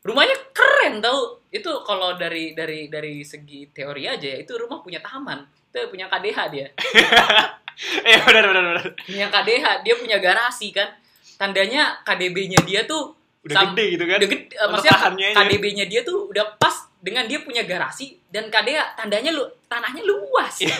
rumahnya 0.00 0.36
keren 0.56 1.04
tau. 1.04 1.44
Itu 1.52 1.84
kalau 1.84 2.16
dari 2.16 2.56
dari 2.56 2.88
dari 2.88 3.20
segi 3.20 3.68
teori 3.68 4.08
aja 4.08 4.26
ya 4.26 4.38
itu 4.40 4.56
rumah 4.56 4.80
punya 4.80 5.04
taman. 5.04 5.44
Itu 5.68 5.90
punya 5.90 6.06
KDH 6.06 6.38
dia 6.54 6.66
Eh 8.06 8.18
benar 8.20 8.44
benar 8.46 8.62
benar. 8.68 8.84
punya 8.98 9.26
KDH 9.28 9.64
dia 9.80 9.94
punya 9.94 10.16
garasi 10.18 10.70
kan 10.70 10.88
tandanya 11.34 11.98
KDB-nya 12.02 12.62
dia 12.62 12.84
tuh 12.84 13.12
Udah 13.40 13.60
Sam- 13.60 13.72
gede 13.72 13.84
gitu 13.92 14.04
kan. 14.04 14.16
udah 14.16 14.28
gede, 14.30 14.44
eh, 14.46 14.64
Untuk 14.64 14.72
maksudnya. 14.80 15.32
KDB-nya 15.36 15.84
dia 15.84 16.00
tuh 16.00 16.18
udah 16.26 16.56
pas 16.56 16.72
dengan 16.98 17.24
dia 17.24 17.38
punya 17.38 17.62
garasi 17.62 18.16
dan 18.26 18.48
KDH 18.48 18.96
tandanya 18.96 19.30
lu 19.30 19.44
tanahnya 19.66 20.00
luas 20.02 20.54
Iya 20.56 20.72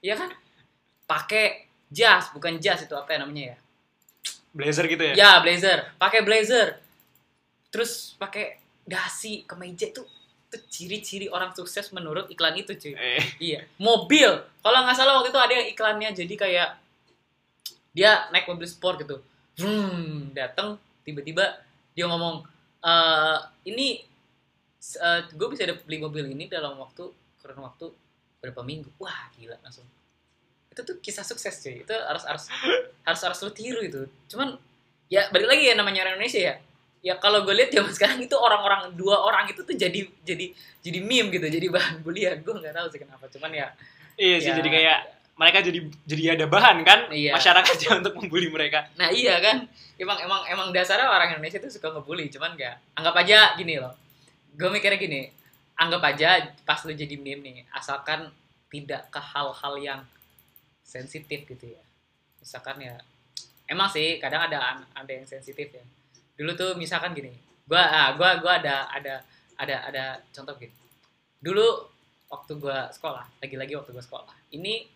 ya 0.00 0.14
kan 0.14 0.28
pakai 1.04 1.64
jas 1.88 2.28
bukan 2.30 2.58
jas 2.58 2.82
itu 2.82 2.92
apa 2.92 3.08
ya 3.10 3.18
namanya 3.18 3.44
ya 3.46 3.56
Blazer 4.50 4.84
gitu 4.84 5.00
ya. 5.02 5.14
ya 5.14 5.30
blazer 5.38 5.96
pakai 5.96 6.20
blazer 6.20 6.76
terus 7.68 8.12
pakai 8.14 8.56
dasi 8.82 9.44
kemeja 9.44 9.88
tuh 9.90 10.04
itu 10.48 10.56
ciri-ciri 10.72 11.26
orang 11.28 11.52
sukses 11.52 11.92
menurut 11.92 12.32
iklan 12.32 12.56
itu 12.56 12.72
cuy. 12.72 12.96
Eh, 12.96 13.24
iya. 13.36 13.60
Mobil. 13.76 14.32
Kalau 14.64 14.78
nggak 14.80 14.96
salah 14.96 15.20
waktu 15.20 15.28
itu 15.28 15.40
ada 15.40 15.52
yang 15.52 15.68
iklannya 15.68 16.08
jadi 16.16 16.34
kayak 16.34 16.68
dia 17.92 18.24
naik 18.32 18.48
mobil 18.48 18.64
sport 18.64 19.04
gitu. 19.04 19.20
Hmm 19.60 20.32
datang 20.32 20.80
tiba-tiba 21.04 21.60
dia 21.92 22.08
ngomong 22.08 22.48
eh 22.80 23.38
ini 23.68 24.00
gue 25.34 25.48
bisa 25.52 25.68
beli 25.84 25.98
mobil 26.00 26.32
ini 26.32 26.48
dalam 26.48 26.80
waktu 26.80 27.12
kurun 27.44 27.60
waktu 27.60 27.92
berapa 28.40 28.64
minggu. 28.64 28.88
Wah 28.96 29.28
gila 29.36 29.60
langsung. 29.60 29.84
Itu 30.72 30.80
tuh 30.80 30.96
kisah 31.04 31.28
sukses 31.28 31.60
cuy. 31.60 31.84
Itu 31.84 31.92
harus 31.92 32.24
harus 32.24 32.48
harus 33.04 33.20
harus 33.20 33.38
lu 33.44 33.52
tiru 33.52 33.84
itu. 33.84 34.08
Cuman 34.32 34.56
ya 35.12 35.28
balik 35.28 35.48
lagi 35.52 35.68
ya 35.68 35.74
namanya 35.76 36.08
orang 36.08 36.16
Indonesia 36.16 36.40
ya 36.40 36.56
ya 36.98 37.14
kalau 37.16 37.46
gue 37.46 37.54
lihat 37.54 37.70
zaman 37.70 37.92
sekarang 37.94 38.18
itu 38.18 38.34
orang-orang 38.34 38.90
dua 38.98 39.22
orang 39.22 39.46
itu 39.46 39.62
tuh 39.62 39.74
jadi 39.74 40.02
jadi 40.26 40.50
jadi 40.82 40.98
meme 40.98 41.30
gitu 41.30 41.46
jadi 41.46 41.66
bahan 41.70 42.02
bulian 42.02 42.42
gue 42.42 42.54
nggak 42.58 42.74
tahu 42.74 42.86
sih 42.90 42.98
kenapa 42.98 43.24
cuman 43.30 43.50
ya 43.54 43.66
iya 44.18 44.36
sih 44.42 44.50
Ya. 44.50 44.58
jadi 44.58 44.68
kayak 44.68 44.98
mereka 45.38 45.58
jadi 45.62 45.80
jadi 46.02 46.24
ada 46.34 46.46
bahan 46.50 46.82
kan 46.82 47.06
Iya. 47.14 47.38
masyarakatnya 47.38 47.90
untuk 48.02 48.18
membuli 48.18 48.50
mereka. 48.50 48.90
Nah 48.98 49.06
iya 49.14 49.38
kan, 49.38 49.70
emang 49.94 50.18
emang 50.18 50.42
emang 50.50 50.68
dasarnya 50.74 51.06
orang 51.06 51.38
Indonesia 51.38 51.62
tuh 51.62 51.70
suka 51.70 51.94
ngebully, 51.94 52.26
cuman 52.26 52.58
nggak. 52.58 52.98
Anggap 52.98 53.14
aja 53.22 53.54
gini 53.54 53.78
loh, 53.78 53.94
gue 54.58 54.66
mikirnya 54.66 54.98
gini, 54.98 55.30
anggap 55.78 56.02
aja 56.10 56.42
pas 56.66 56.82
lu 56.82 56.90
jadi 56.90 57.14
meme 57.14 57.38
nih, 57.46 57.70
asalkan 57.70 58.34
tidak 58.66 59.06
ke 59.14 59.20
hal-hal 59.22 59.74
yang 59.78 60.00
sensitif 60.82 61.46
gitu 61.46 61.70
ya. 61.70 61.82
Misalkan 62.42 62.82
ya, 62.82 62.98
emang 63.70 63.86
sih 63.86 64.18
kadang 64.18 64.42
ada 64.50 64.82
ada 64.90 65.12
yang 65.14 65.22
sensitif 65.22 65.70
ya 65.70 65.86
dulu 66.38 66.54
tuh 66.54 66.70
misalkan 66.78 67.12
gini 67.18 67.34
gua 67.66 67.82
ah 67.82 68.08
gua 68.14 68.38
gua 68.38 68.62
ada 68.62 68.86
ada 68.94 69.14
ada 69.58 69.76
ada 69.90 70.04
contoh 70.32 70.54
gini. 70.56 70.72
Dulu 71.42 71.66
waktu 72.30 72.52
gua 72.56 72.88
sekolah 72.94 73.26
lagi-lagi 73.42 73.74
waktu 73.74 73.90
gua 73.90 74.04
sekolah 74.06 74.34
ini 74.54 74.86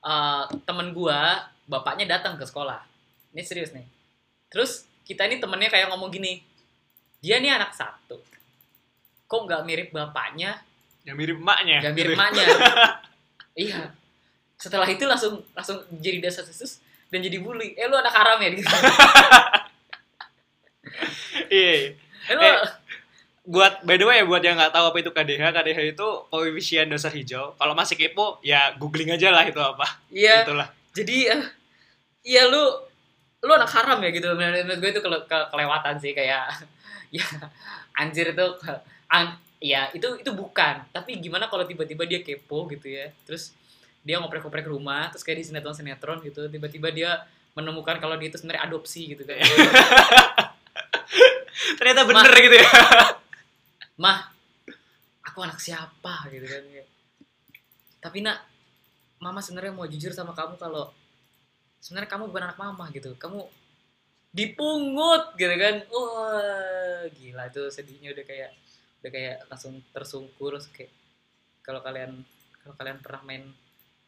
eh, 0.00 0.44
temen 0.64 0.94
gua 0.94 1.50
bapaknya 1.66 2.16
datang 2.16 2.38
ke 2.38 2.46
sekolah. 2.46 2.80
Ini 3.34 3.42
serius 3.44 3.74
nih. 3.74 3.84
Terus 4.48 4.86
kita 5.04 5.26
ini 5.26 5.42
temennya 5.42 5.68
kayak 5.68 5.92
ngomong 5.92 6.08
gini 6.08 6.40
dia 7.20 7.42
nih 7.42 7.52
anak 7.58 7.74
satu. 7.74 8.16
Kok 9.26 9.40
nggak 9.44 9.62
mirip 9.66 9.88
bapaknya? 9.90 10.62
Yang 11.02 11.16
mirip 11.18 11.36
emaknya. 11.42 11.76
nggak 11.82 11.94
mirip 11.94 12.14
emaknya. 12.16 12.46
Iya. 13.56 13.88
Setelah 14.60 14.84
itu 14.84 15.08
langsung 15.08 15.40
langsung 15.56 15.80
jadi 15.88 16.20
dasar 16.20 16.44
khusus 16.44 16.76
dan 17.08 17.24
jadi 17.24 17.40
bully. 17.40 17.72
Eh 17.72 17.88
lu 17.88 17.96
anak 17.96 18.12
haram 18.12 18.36
ya? 18.36 18.52
Gitu 18.56 18.68
Iya. 21.48 21.72
eh, 22.26 22.34
lu, 22.34 22.42
Eh, 22.42 22.56
buat 23.46 23.78
by 23.82 23.94
the 23.94 24.04
way 24.04 24.18
buat 24.22 24.40
yang 24.40 24.54
nggak 24.54 24.70
tahu 24.70 24.84
apa 24.86 24.98
itu 24.98 25.10
KDH, 25.10 25.42
KDH 25.52 25.78
itu 25.92 26.06
koefisien 26.26 26.86
dosa 26.86 27.06
hijau. 27.06 27.54
Kalau 27.54 27.72
masih 27.72 27.94
kepo 27.94 28.42
ya 28.42 28.74
googling 28.74 29.10
aja 29.10 29.30
lah 29.30 29.42
itu 29.42 29.56
apa. 29.56 29.86
iya 30.08 30.42
Itulah. 30.42 30.66
jadi 30.90 31.16
eh, 31.30 31.42
iya 32.24 32.42
lu 32.44 32.58
lu 33.38 33.52
anak 33.52 33.70
haram 33.70 34.00
ya 34.00 34.10
gitu 34.10 34.26
menurut 34.32 34.64
menurut 34.64 34.80
gue 34.80 34.90
itu 34.90 35.00
ke, 35.00 35.10
ke- 35.24 35.48
kelewatan 35.48 35.94
sih 35.96 36.10
kayak 36.10 36.50
ya 37.14 37.22
anjir 37.94 38.34
itu 38.34 38.46
ke- 38.58 38.82
an, 39.06 39.38
ya 39.56 39.86
itu 39.92 40.18
itu 40.18 40.30
bukan 40.32 40.82
tapi 40.90 41.16
gimana 41.16 41.46
kalau 41.46 41.62
tiba-tiba 41.62 42.02
dia 42.02 42.18
kepo 42.18 42.66
gitu 42.66 42.90
ya 42.90 43.06
terus 43.22 43.54
dia 44.02 44.18
ngoprek-ngoprek 44.18 44.66
rumah 44.66 45.06
terus 45.08 45.22
kayak 45.22 45.38
di 45.38 45.46
sinetron 45.46 45.70
sinetron 45.72 46.18
gitu 46.20 46.48
tiba-tiba 46.48 46.90
dia 46.90 47.10
menemukan 47.54 47.96
kalau 47.96 48.16
dia 48.16 48.26
itu 48.26 48.36
sebenarnya 48.36 48.66
adopsi 48.66 49.14
gitu 49.14 49.22
kan 49.22 49.38
Ternyata 51.78 52.04
bener 52.04 52.32
gitu 52.36 52.56
ya. 52.60 52.70
mah 53.96 54.28
aku 55.36 55.44
anak 55.44 55.60
siapa 55.60 56.28
gitu 56.32 56.48
kan 56.48 56.64
ya. 56.68 56.84
tapi 58.00 58.20
nak 58.20 58.44
mama 59.20 59.40
sebenarnya 59.40 59.72
mau 59.72 59.88
jujur 59.88 60.12
sama 60.12 60.36
kamu 60.36 60.60
kalau 60.60 60.92
sebenarnya 61.80 62.10
kamu 62.12 62.28
bukan 62.28 62.44
anak 62.52 62.60
mama 62.60 62.84
gitu 62.92 63.16
kamu 63.16 63.48
dipungut 64.36 65.32
gitu 65.40 65.56
kan 65.56 65.80
wah 65.88 67.08
gila 67.08 67.48
itu 67.48 67.72
sedihnya 67.72 68.12
udah 68.12 68.24
kayak 68.28 68.52
udah 69.00 69.10
kayak 69.12 69.36
langsung 69.48 69.80
tersungkur 69.96 70.52
terus 70.56 70.68
kayak 70.72 70.92
kalau 71.64 71.80
kalian 71.80 72.20
kalau 72.60 72.76
kalian 72.76 73.00
pernah 73.00 73.22
main 73.24 73.48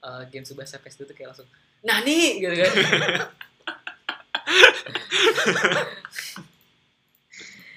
uh, 0.04 0.28
game 0.28 0.44
Subasa 0.44 0.80
PS 0.80 1.00
itu 1.00 1.04
tuh 1.08 1.16
kayak 1.16 1.32
langsung 1.32 1.48
nani 1.80 2.44
gitu 2.44 2.56
kan 2.56 2.72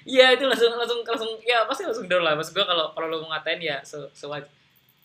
Iya 0.02 0.34
itu 0.34 0.44
langsung 0.50 0.74
langsung 0.74 1.00
langsung 1.06 1.32
ya 1.46 1.66
pasti 1.70 1.86
langsung 1.86 2.08
down 2.10 2.24
lah. 2.26 2.34
Maksud 2.38 2.54
gue 2.58 2.66
kalau 2.66 2.86
kalau 2.96 3.08
lo 3.12 3.18
mau 3.22 3.30
ngatain 3.38 3.62
ya 3.62 3.78
se, 3.86 3.98
sewaj- 4.18 4.50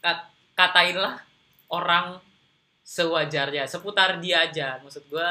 kat, 0.01 0.19
katainlah 0.57 1.21
orang 1.69 2.17
sewajarnya 2.85 3.69
seputar 3.69 4.17
dia 4.25 4.47
aja. 4.49 4.81
Maksud 4.81 5.05
gue 5.13 5.29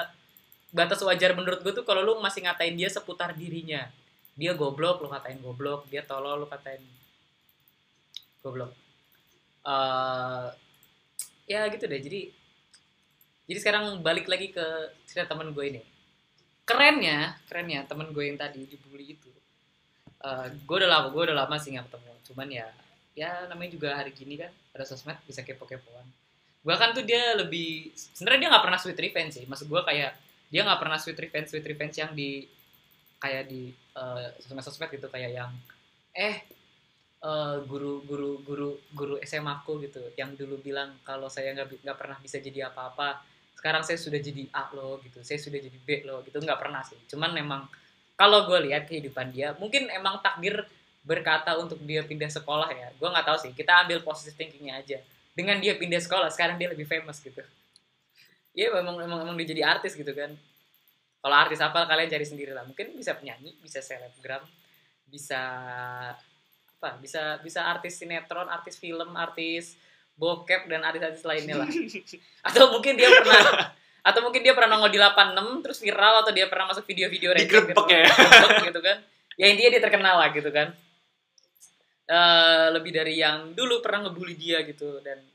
batas 0.75 0.99
wajar 1.07 1.31
menurut 1.33 1.59
gue 1.65 1.73
tuh 1.73 1.85
kalau 1.87 2.01
lu 2.05 2.13
masih 2.21 2.45
ngatain 2.45 2.75
dia 2.77 2.89
seputar 2.91 3.33
dirinya. 3.33 3.89
Dia 4.37 4.51
goblok 4.53 4.99
lu 5.01 5.09
katain 5.09 5.39
goblok, 5.41 5.87
dia 5.89 6.03
tolol 6.05 6.45
lu 6.45 6.47
katain 6.51 6.81
goblok. 8.43 8.71
eh 9.65 10.45
ya 11.49 11.61
gitu 11.73 11.85
deh. 11.89 12.01
Jadi 12.01 12.21
jadi 13.45 13.59
sekarang 13.61 14.01
balik 14.01 14.25
lagi 14.25 14.49
ke 14.49 14.65
cerita 15.05 15.33
teman 15.33 15.53
gue 15.53 15.65
ini. 15.65 15.81
Kerennya, 16.65 17.37
kerennya 17.45 17.85
teman 17.85 18.09
gue 18.09 18.23
yang 18.25 18.37
tadi 18.41 18.65
dibully 18.65 19.13
itu 19.13 19.24
gue 20.67 20.75
udah 20.81 20.89
lama 20.89 21.07
gue 21.13 21.21
udah 21.27 21.37
lama 21.45 21.55
sih 21.61 21.69
nggak 21.75 21.85
ketemu. 21.91 22.11
Cuman 22.31 22.47
ya 22.59 22.67
ya 23.15 23.31
namanya 23.47 23.71
juga 23.75 23.89
hari 23.95 24.11
gini 24.11 24.35
kan 24.41 24.51
ada 24.75 24.83
sosmed 24.89 25.17
bisa 25.29 25.41
kepo-kepoan. 25.47 26.05
Gue 26.65 26.75
kan 26.81 26.91
tuh 26.97 27.05
dia 27.05 27.37
lebih 27.37 27.93
sebenarnya 27.95 28.39
dia 28.47 28.49
nggak 28.53 28.65
pernah 28.65 28.79
sweet 28.81 28.99
revenge 28.99 29.31
sih. 29.41 29.45
Maksud 29.49 29.67
gue 29.69 29.81
kayak 29.89 30.11
dia 30.51 30.61
nggak 30.67 30.79
pernah 30.81 30.97
sweet 31.01 31.19
revenge 31.19 31.47
sweet 31.51 31.65
revenge 31.65 31.95
yang 32.01 32.11
di 32.15 32.29
kayak 33.23 33.43
di 33.51 33.61
eh, 33.95 34.27
sosmed-sosmed 34.43 34.89
gitu. 34.95 35.07
Kayak 35.13 35.31
yang 35.39 35.51
eh 36.15 36.35
eh, 37.23 37.57
guru 37.69 39.15
SMA 39.25 39.53
aku 39.61 39.81
gitu 39.85 40.01
yang 40.19 40.33
dulu 40.39 40.55
bilang 40.61 40.89
kalau 41.07 41.27
saya 41.31 41.51
bi- 41.69 41.81
nggak 41.83 41.97
pernah 41.97 42.17
bisa 42.21 42.37
jadi 42.39 42.69
apa-apa 42.71 43.21
sekarang 43.59 43.81
saya 43.87 43.97
sudah 43.97 44.19
jadi 44.21 44.45
A 44.53 44.69
loh 44.77 45.01
gitu 45.01 45.19
saya 45.25 45.39
sudah 45.41 45.59
jadi 45.61 45.77
B 45.85 45.89
loh 46.07 46.21
gitu. 46.27 46.37
Nggak 46.41 46.59
pernah 46.61 46.81
sih. 46.85 46.99
Cuman 47.11 47.31
memang 47.33 47.61
kalau 48.15 48.47
gue 48.47 48.71
lihat 48.71 48.87
kehidupan 48.87 49.35
dia 49.35 49.51
mungkin 49.59 49.91
emang 49.91 50.23
takdir 50.23 50.63
berkata 51.05 51.53
untuk 51.61 51.77
dia 51.85 52.01
pindah 52.01 52.27
sekolah 52.33 52.73
ya. 52.73 52.89
Gue 52.97 53.07
nggak 53.13 53.25
tahu 53.29 53.37
sih 53.37 53.51
kita 53.53 53.85
ambil 53.85 54.01
positive 54.01 54.33
thinkingnya 54.33 54.81
aja. 54.81 54.97
Dengan 55.37 55.61
dia 55.61 55.77
pindah 55.77 56.01
sekolah 56.01 56.33
sekarang 56.33 56.57
dia 56.57 56.73
lebih 56.73 56.89
famous 56.89 57.21
gitu. 57.21 57.45
Ya 58.57 58.73
memang 58.73 58.97
memang 58.97 59.21
memang 59.21 59.35
dia 59.37 59.53
jadi 59.53 59.63
artis 59.77 59.93
gitu 59.93 60.09
kan. 60.17 60.33
Kalau 61.21 61.35
artis 61.37 61.61
apa 61.61 61.85
kalian 61.85 62.09
cari 62.09 62.25
sendiri 62.25 62.51
lah. 62.57 62.65
Mungkin 62.65 62.97
bisa 62.97 63.13
penyanyi 63.13 63.53
bisa 63.61 63.79
selebgram 63.85 64.41
bisa 65.05 65.41
apa 66.75 66.89
bisa 66.97 67.37
bisa 67.45 67.61
artis 67.61 68.01
sinetron 68.01 68.49
artis 68.49 68.81
film 68.81 69.13
artis 69.13 69.77
bokep 70.15 70.71
dan 70.71 70.81
artis-artis 70.81 71.21
lainnya 71.27 71.61
lah. 71.61 71.69
Atau 72.47 72.73
mungkin 72.73 72.97
dia 72.97 73.11
pernah 73.11 73.75
atau 74.05 74.21
mungkin 74.21 74.45
dia 74.45 74.53
pernah 74.53 74.77
nongol 74.77 74.93
di 74.93 75.01
86 75.01 75.65
terus 75.65 75.81
viral 75.81 76.21
atau 76.21 76.29
dia 76.29 76.45
pernah 76.45 76.69
masuk 76.69 76.85
video-video 76.85 77.33
receh 77.33 77.49
Digerebek 77.49 77.89
ya. 77.89 78.05
Gitu 78.69 78.81
kan. 78.85 78.97
Ya 79.33 79.45
intinya 79.49 79.69
dia 79.73 79.81
terkenal 79.81 80.15
lah 80.21 80.29
gitu 80.29 80.49
kan. 80.53 80.77
Eh, 82.05 82.67
lebih 82.69 82.93
dari 82.93 83.17
yang 83.17 83.57
dulu 83.57 83.81
pernah 83.81 84.05
ngebully 84.05 84.37
dia 84.37 84.61
gitu 84.61 85.01
dan 85.01 85.25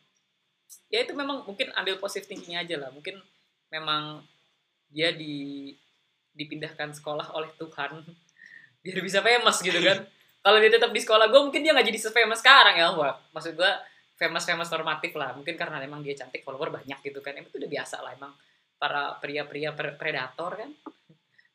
ya 0.87 1.03
itu 1.03 1.19
memang 1.19 1.43
mungkin 1.43 1.75
ambil 1.75 1.99
positive 1.99 2.31
thinkingnya 2.31 2.63
aja 2.63 2.87
lah. 2.87 2.95
Mungkin 2.95 3.19
memang 3.75 4.23
dia 4.87 5.11
di 5.11 5.75
dipindahkan 6.31 6.95
sekolah 6.95 7.35
oleh 7.35 7.51
Tuhan 7.59 8.07
biar 8.87 8.99
bisa 9.03 9.19
famous 9.19 9.67
gitu 9.67 9.83
kan. 9.83 10.07
Kalau 10.47 10.63
dia 10.63 10.71
tetap 10.71 10.95
di 10.95 11.03
sekolah 11.03 11.27
gue 11.27 11.41
mungkin 11.43 11.67
dia 11.67 11.75
nggak 11.75 11.91
jadi 11.91 11.99
se-famous 12.07 12.39
sekarang 12.39 12.79
ya 12.79 12.95
wah 12.95 13.19
maksud 13.35 13.59
gue 13.59 13.73
famous 14.15 14.47
famous 14.47 14.71
normatif 14.71 15.11
lah. 15.19 15.35
Mungkin 15.35 15.59
karena 15.59 15.83
emang 15.83 16.07
dia 16.07 16.15
cantik 16.15 16.47
follower 16.47 16.71
banyak 16.71 17.03
gitu 17.03 17.19
kan. 17.19 17.35
Emang 17.35 17.51
itu 17.51 17.59
udah 17.59 17.67
biasa 17.67 17.99
lah 17.99 18.15
emang 18.15 18.31
para 18.81 19.21
pria-pria 19.21 19.77
pre- 19.77 19.95
predator 20.01 20.57
kan? 20.57 20.71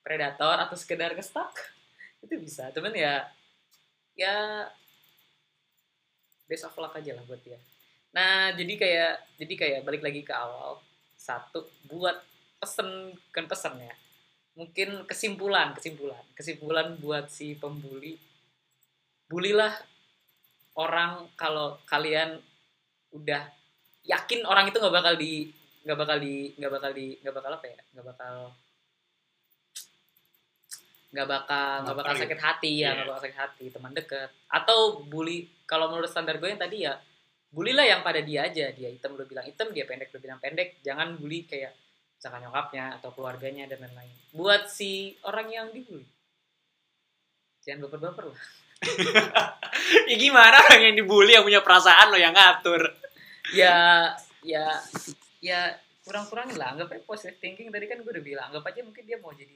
Predator 0.06 0.62
atau 0.62 0.78
sekedar 0.78 1.18
ngestak 1.18 1.50
itu 2.26 2.38
bisa 2.42 2.70
cuman 2.74 2.94
ya 2.94 3.26
ya 4.18 4.66
best 6.46 6.66
of 6.66 6.78
luck 6.78 6.94
aja 6.94 7.18
lah 7.18 7.26
buat 7.26 7.42
dia. 7.42 7.58
Nah 8.14 8.54
jadi 8.54 8.74
kayak 8.78 9.14
jadi 9.42 9.54
kayak 9.58 9.80
balik 9.82 10.06
lagi 10.06 10.22
ke 10.22 10.34
awal. 10.34 10.78
Satu 11.18 11.66
buat 11.90 12.22
pesen 12.62 13.18
kan 13.34 13.50
pesen 13.50 13.82
ya. 13.82 13.94
Mungkin 14.54 15.10
kesimpulan 15.10 15.74
kesimpulan. 15.74 16.22
Kesimpulan 16.38 16.98
buat 17.02 17.34
si 17.34 17.58
pembuli. 17.58 18.22
Bulilah 19.26 19.74
orang 20.78 21.34
kalau 21.34 21.82
kalian 21.90 22.38
udah 23.10 23.42
yakin 24.06 24.46
orang 24.46 24.70
itu 24.70 24.78
nggak 24.78 24.96
bakal 24.96 25.16
di 25.18 25.50
nggak 25.86 25.98
bakal 26.02 26.18
di 26.18 26.52
nggak 26.58 26.72
bakal 26.74 26.92
di 26.92 27.08
nggak 27.22 27.36
bakal 27.38 27.52
apa 27.56 27.66
ya? 27.70 27.80
Nggak 27.94 28.06
bakal 28.10 28.36
nggak 31.16 31.28
bakal 31.32 31.76
nggak 31.86 31.96
bakal 31.96 32.12
Bakal 32.12 32.24
sakit 32.28 32.40
hati 32.44 32.72
ya 32.84 32.90
nggak 32.92 33.08
bakal 33.08 33.22
sakit 33.24 33.40
hati 33.40 33.66
teman 33.72 33.96
dekat 33.96 34.30
atau 34.52 35.00
bully 35.08 35.48
kalau 35.64 35.88
menurut 35.88 36.12
standar 36.12 36.36
gue 36.44 36.50
yang 36.52 36.60
tadi 36.60 36.84
ya 36.84 37.00
bulilah 37.56 37.88
yang 37.88 38.02
pada 38.04 38.20
dia 38.20 38.44
aja. 38.52 38.68
Dia 38.76 38.92
hitam 38.92 39.16
lu 39.16 39.24
bilang 39.24 39.48
hitam 39.48 39.72
dia 39.72 39.88
pendek 39.88 40.12
lu 40.12 40.20
bilang 40.20 40.44
pendek. 40.44 40.84
Jangan 40.84 41.16
bully 41.16 41.48
kayak 41.48 41.72
misalkan 42.20 42.44
nyokapnya 42.44 43.00
atau 43.00 43.16
keluarganya 43.16 43.64
dan 43.72 43.80
lain-lain. 43.80 44.12
Buat 44.36 44.68
si 44.68 45.16
orang 45.24 45.48
yang 45.48 45.68
dibully. 45.72 46.04
Jangan 47.64 47.88
baper-baper 47.88 48.36
lah. 48.36 48.42
Ya 50.10 50.16
gimana 50.18 50.56
orang 50.66 50.82
yang 50.92 50.96
dibully 50.98 51.36
yang 51.36 51.46
punya 51.46 51.62
perasaan 51.62 52.10
lo 52.10 52.18
yang 52.18 52.34
ngatur. 52.34 52.90
ya 53.54 54.10
ya 54.42 54.66
ya 55.46 55.78
kurang-kurangin 56.02 56.58
lah. 56.58 56.74
Anggap 56.74 56.98
aja 56.98 57.04
positive 57.06 57.38
thinking. 57.38 57.70
Tadi 57.70 57.86
kan 57.86 58.02
gue 58.02 58.10
udah 58.10 58.26
bilang 58.26 58.46
anggap 58.50 58.66
aja 58.74 58.82
mungkin 58.82 59.06
dia 59.06 59.22
mau 59.22 59.30
jadi 59.30 59.54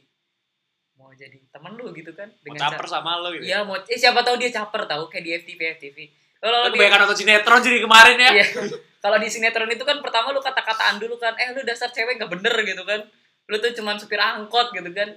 mau 0.99 1.09
jadi 1.15 1.39
temen 1.49 1.73
lu 1.79 1.89
gitu 1.95 2.11
kan. 2.13 2.29
Mau 2.45 2.53
cara- 2.53 2.77
caper 2.77 2.85
sama 2.85 3.17
lo 3.17 3.33
gitu. 3.33 3.49
Iya 3.49 3.65
mau 3.65 3.79
eh 3.81 3.97
siapa 3.97 4.21
tahu 4.21 4.37
dia 4.37 4.53
caper 4.53 4.85
tahu 4.85 5.09
kayak 5.09 5.23
di 5.25 5.31
FTV 5.41 5.61
FTV 5.79 5.97
kalau 6.39 6.71
dia 6.71 6.75
kebanyakan 6.79 6.99
nonton 7.03 7.17
sinetron 7.19 7.59
jadi 7.59 7.79
kemarin 7.83 8.15
ya. 8.15 8.29
Iya. 8.35 8.45
kalau 9.03 9.17
di 9.19 9.27
sinetron 9.31 9.71
itu 9.71 9.83
kan 9.83 9.97
pertama 9.99 10.31
lu 10.31 10.39
kata-kataan 10.43 10.99
dulu 10.99 11.15
kan 11.19 11.35
eh 11.39 11.51
lu 11.51 11.63
dasar 11.63 11.89
cewek 11.91 12.19
nggak 12.19 12.31
bener 12.31 12.53
gitu 12.63 12.83
kan. 12.85 13.01
Lu 13.49 13.55
tuh 13.57 13.71
cuman 13.73 13.95
supir 13.97 14.19
angkot 14.21 14.71
gitu 14.75 14.91
kan. 14.93 15.09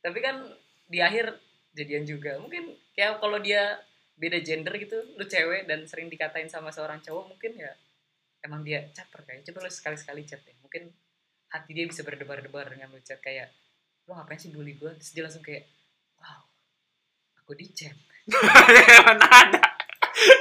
Tapi 0.00 0.18
kan 0.22 0.44
di 0.88 1.00
akhir 1.00 1.36
jadian 1.76 2.04
juga. 2.04 2.36
Mungkin 2.40 2.76
kayak 2.96 3.20
kalau 3.20 3.40
dia 3.40 3.80
beda 4.20 4.38
gender 4.44 4.76
gitu 4.76 5.00
lu 5.16 5.24
cewek 5.24 5.64
dan 5.64 5.88
sering 5.88 6.12
dikatain 6.12 6.44
sama 6.44 6.68
seorang 6.68 7.00
cowok 7.00 7.32
mungkin 7.32 7.56
ya 7.56 7.72
emang 8.40 8.64
dia 8.64 8.88
caper 8.92 9.24
kayak 9.24 9.44
coba 9.48 9.68
lu 9.68 9.70
sekali-sekali 9.70 10.22
chat 10.24 10.40
deh. 10.44 10.56
Mungkin 10.64 10.88
hati 11.50 11.70
dia 11.74 11.86
bisa 11.86 12.06
berdebar-debar 12.06 12.70
dengan 12.72 12.92
lu 12.92 13.00
chat 13.02 13.18
kayak 13.18 13.50
lo 14.08 14.18
ngapain 14.18 14.38
sih 14.38 14.50
bully 14.50 14.74
gue 14.74 14.90
terus 14.98 15.14
dia 15.14 15.22
langsung 15.22 15.42
kayak 15.42 15.70
wow 16.18 16.42
aku 17.42 17.54
dicap 17.54 17.94
mana 19.06 19.26
ada 19.46 19.60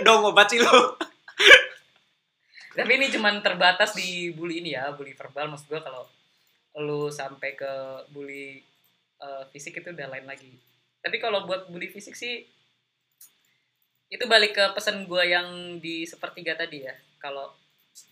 dong 0.01 0.25
obat 0.25 0.49
sih 0.49 0.57
lo 0.57 0.97
tapi 2.79 2.95
ini 2.95 3.11
cuman 3.11 3.43
terbatas 3.43 3.91
di 3.91 4.31
bully 4.31 4.63
ini 4.63 4.71
ya 4.71 4.95
bully 4.95 5.11
verbal. 5.11 5.51
Maksud 5.51 5.67
gue 5.67 5.81
kalau 5.83 6.07
lu 6.79 7.11
sampai 7.11 7.59
ke 7.59 7.71
bully 8.15 8.63
eh, 9.19 9.43
fisik 9.51 9.83
itu 9.83 9.91
udah 9.91 10.07
lain 10.07 10.23
lagi. 10.23 10.55
Tapi 11.03 11.19
kalau 11.19 11.43
buat 11.43 11.67
bully 11.67 11.91
fisik 11.91 12.15
sih 12.15 12.39
itu 14.09 14.25
balik 14.31 14.55
ke 14.55 14.63
pesan 14.73 15.05
gue 15.05 15.23
yang 15.27 15.75
di 15.83 16.07
sepertiga 16.07 16.55
tadi 16.55 16.87
ya. 16.87 16.95
Kalau 17.19 17.51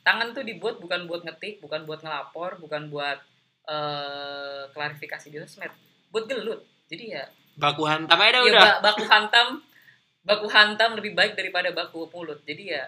tangan 0.02 0.32
tuh 0.34 0.44
dibuat 0.44 0.80
bukan 0.80 1.06
buat 1.06 1.22
ngetik 1.24 1.60
bukan 1.60 1.84
buat 1.84 2.02
ngelapor 2.02 2.58
bukan 2.60 2.88
buat 2.92 3.20
eh, 3.68 4.64
klarifikasi 4.72 5.28
di 5.28 5.38
sosmed. 5.44 5.72
Buat 6.10 6.26
gelut. 6.32 6.62
Jadi 6.88 7.12
ya 7.16 7.24
baku 7.58 7.84
hantam 7.90 8.16
aja 8.22 8.38
ya, 8.38 8.42
udah. 8.46 8.62
ba- 8.62 8.80
baku 8.94 9.04
hantam 9.10 9.48
baku 10.24 10.48
hantam 10.48 10.94
lebih 11.00 11.18
baik 11.18 11.34
daripada 11.36 11.72
baku 11.72 12.08
mulut. 12.12 12.40
Jadi 12.48 12.72
ya 12.76 12.84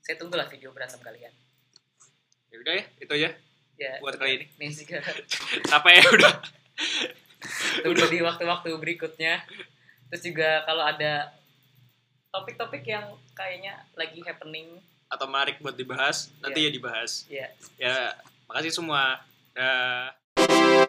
saya 0.00 0.16
tunggulah 0.16 0.48
video 0.48 0.72
berantem 0.72 1.00
kalian. 1.04 1.32
Ya 2.48 2.56
udah 2.64 2.74
ya 2.80 2.84
itu 2.96 3.12
aja 3.12 3.30
ya 3.78 3.92
buat 4.02 4.16
kali 4.18 4.42
ini. 4.42 4.46
ini 4.58 4.72
juga 4.74 4.98
apa 5.76 5.88
ya 5.92 6.02
udah. 6.08 6.32
Tunggu 7.84 8.04
di 8.10 8.18
waktu-waktu 8.24 8.68
berikutnya. 8.80 9.44
Terus 10.08 10.22
juga 10.24 10.64
kalau 10.64 10.82
ada 10.88 11.36
topik-topik 12.32 12.84
yang 12.84 13.04
kayaknya 13.36 13.84
lagi 13.94 14.20
happening 14.24 14.80
atau 15.08 15.26
menarik 15.26 15.58
buat 15.64 15.74
dibahas 15.74 16.28
nanti 16.44 16.68
ya 16.68 16.70
dibahas. 16.70 17.24
Ya 17.28 17.48
ya 17.80 18.14
makasih 18.46 18.72
semua. 18.72 19.20
Dah. 19.56 20.14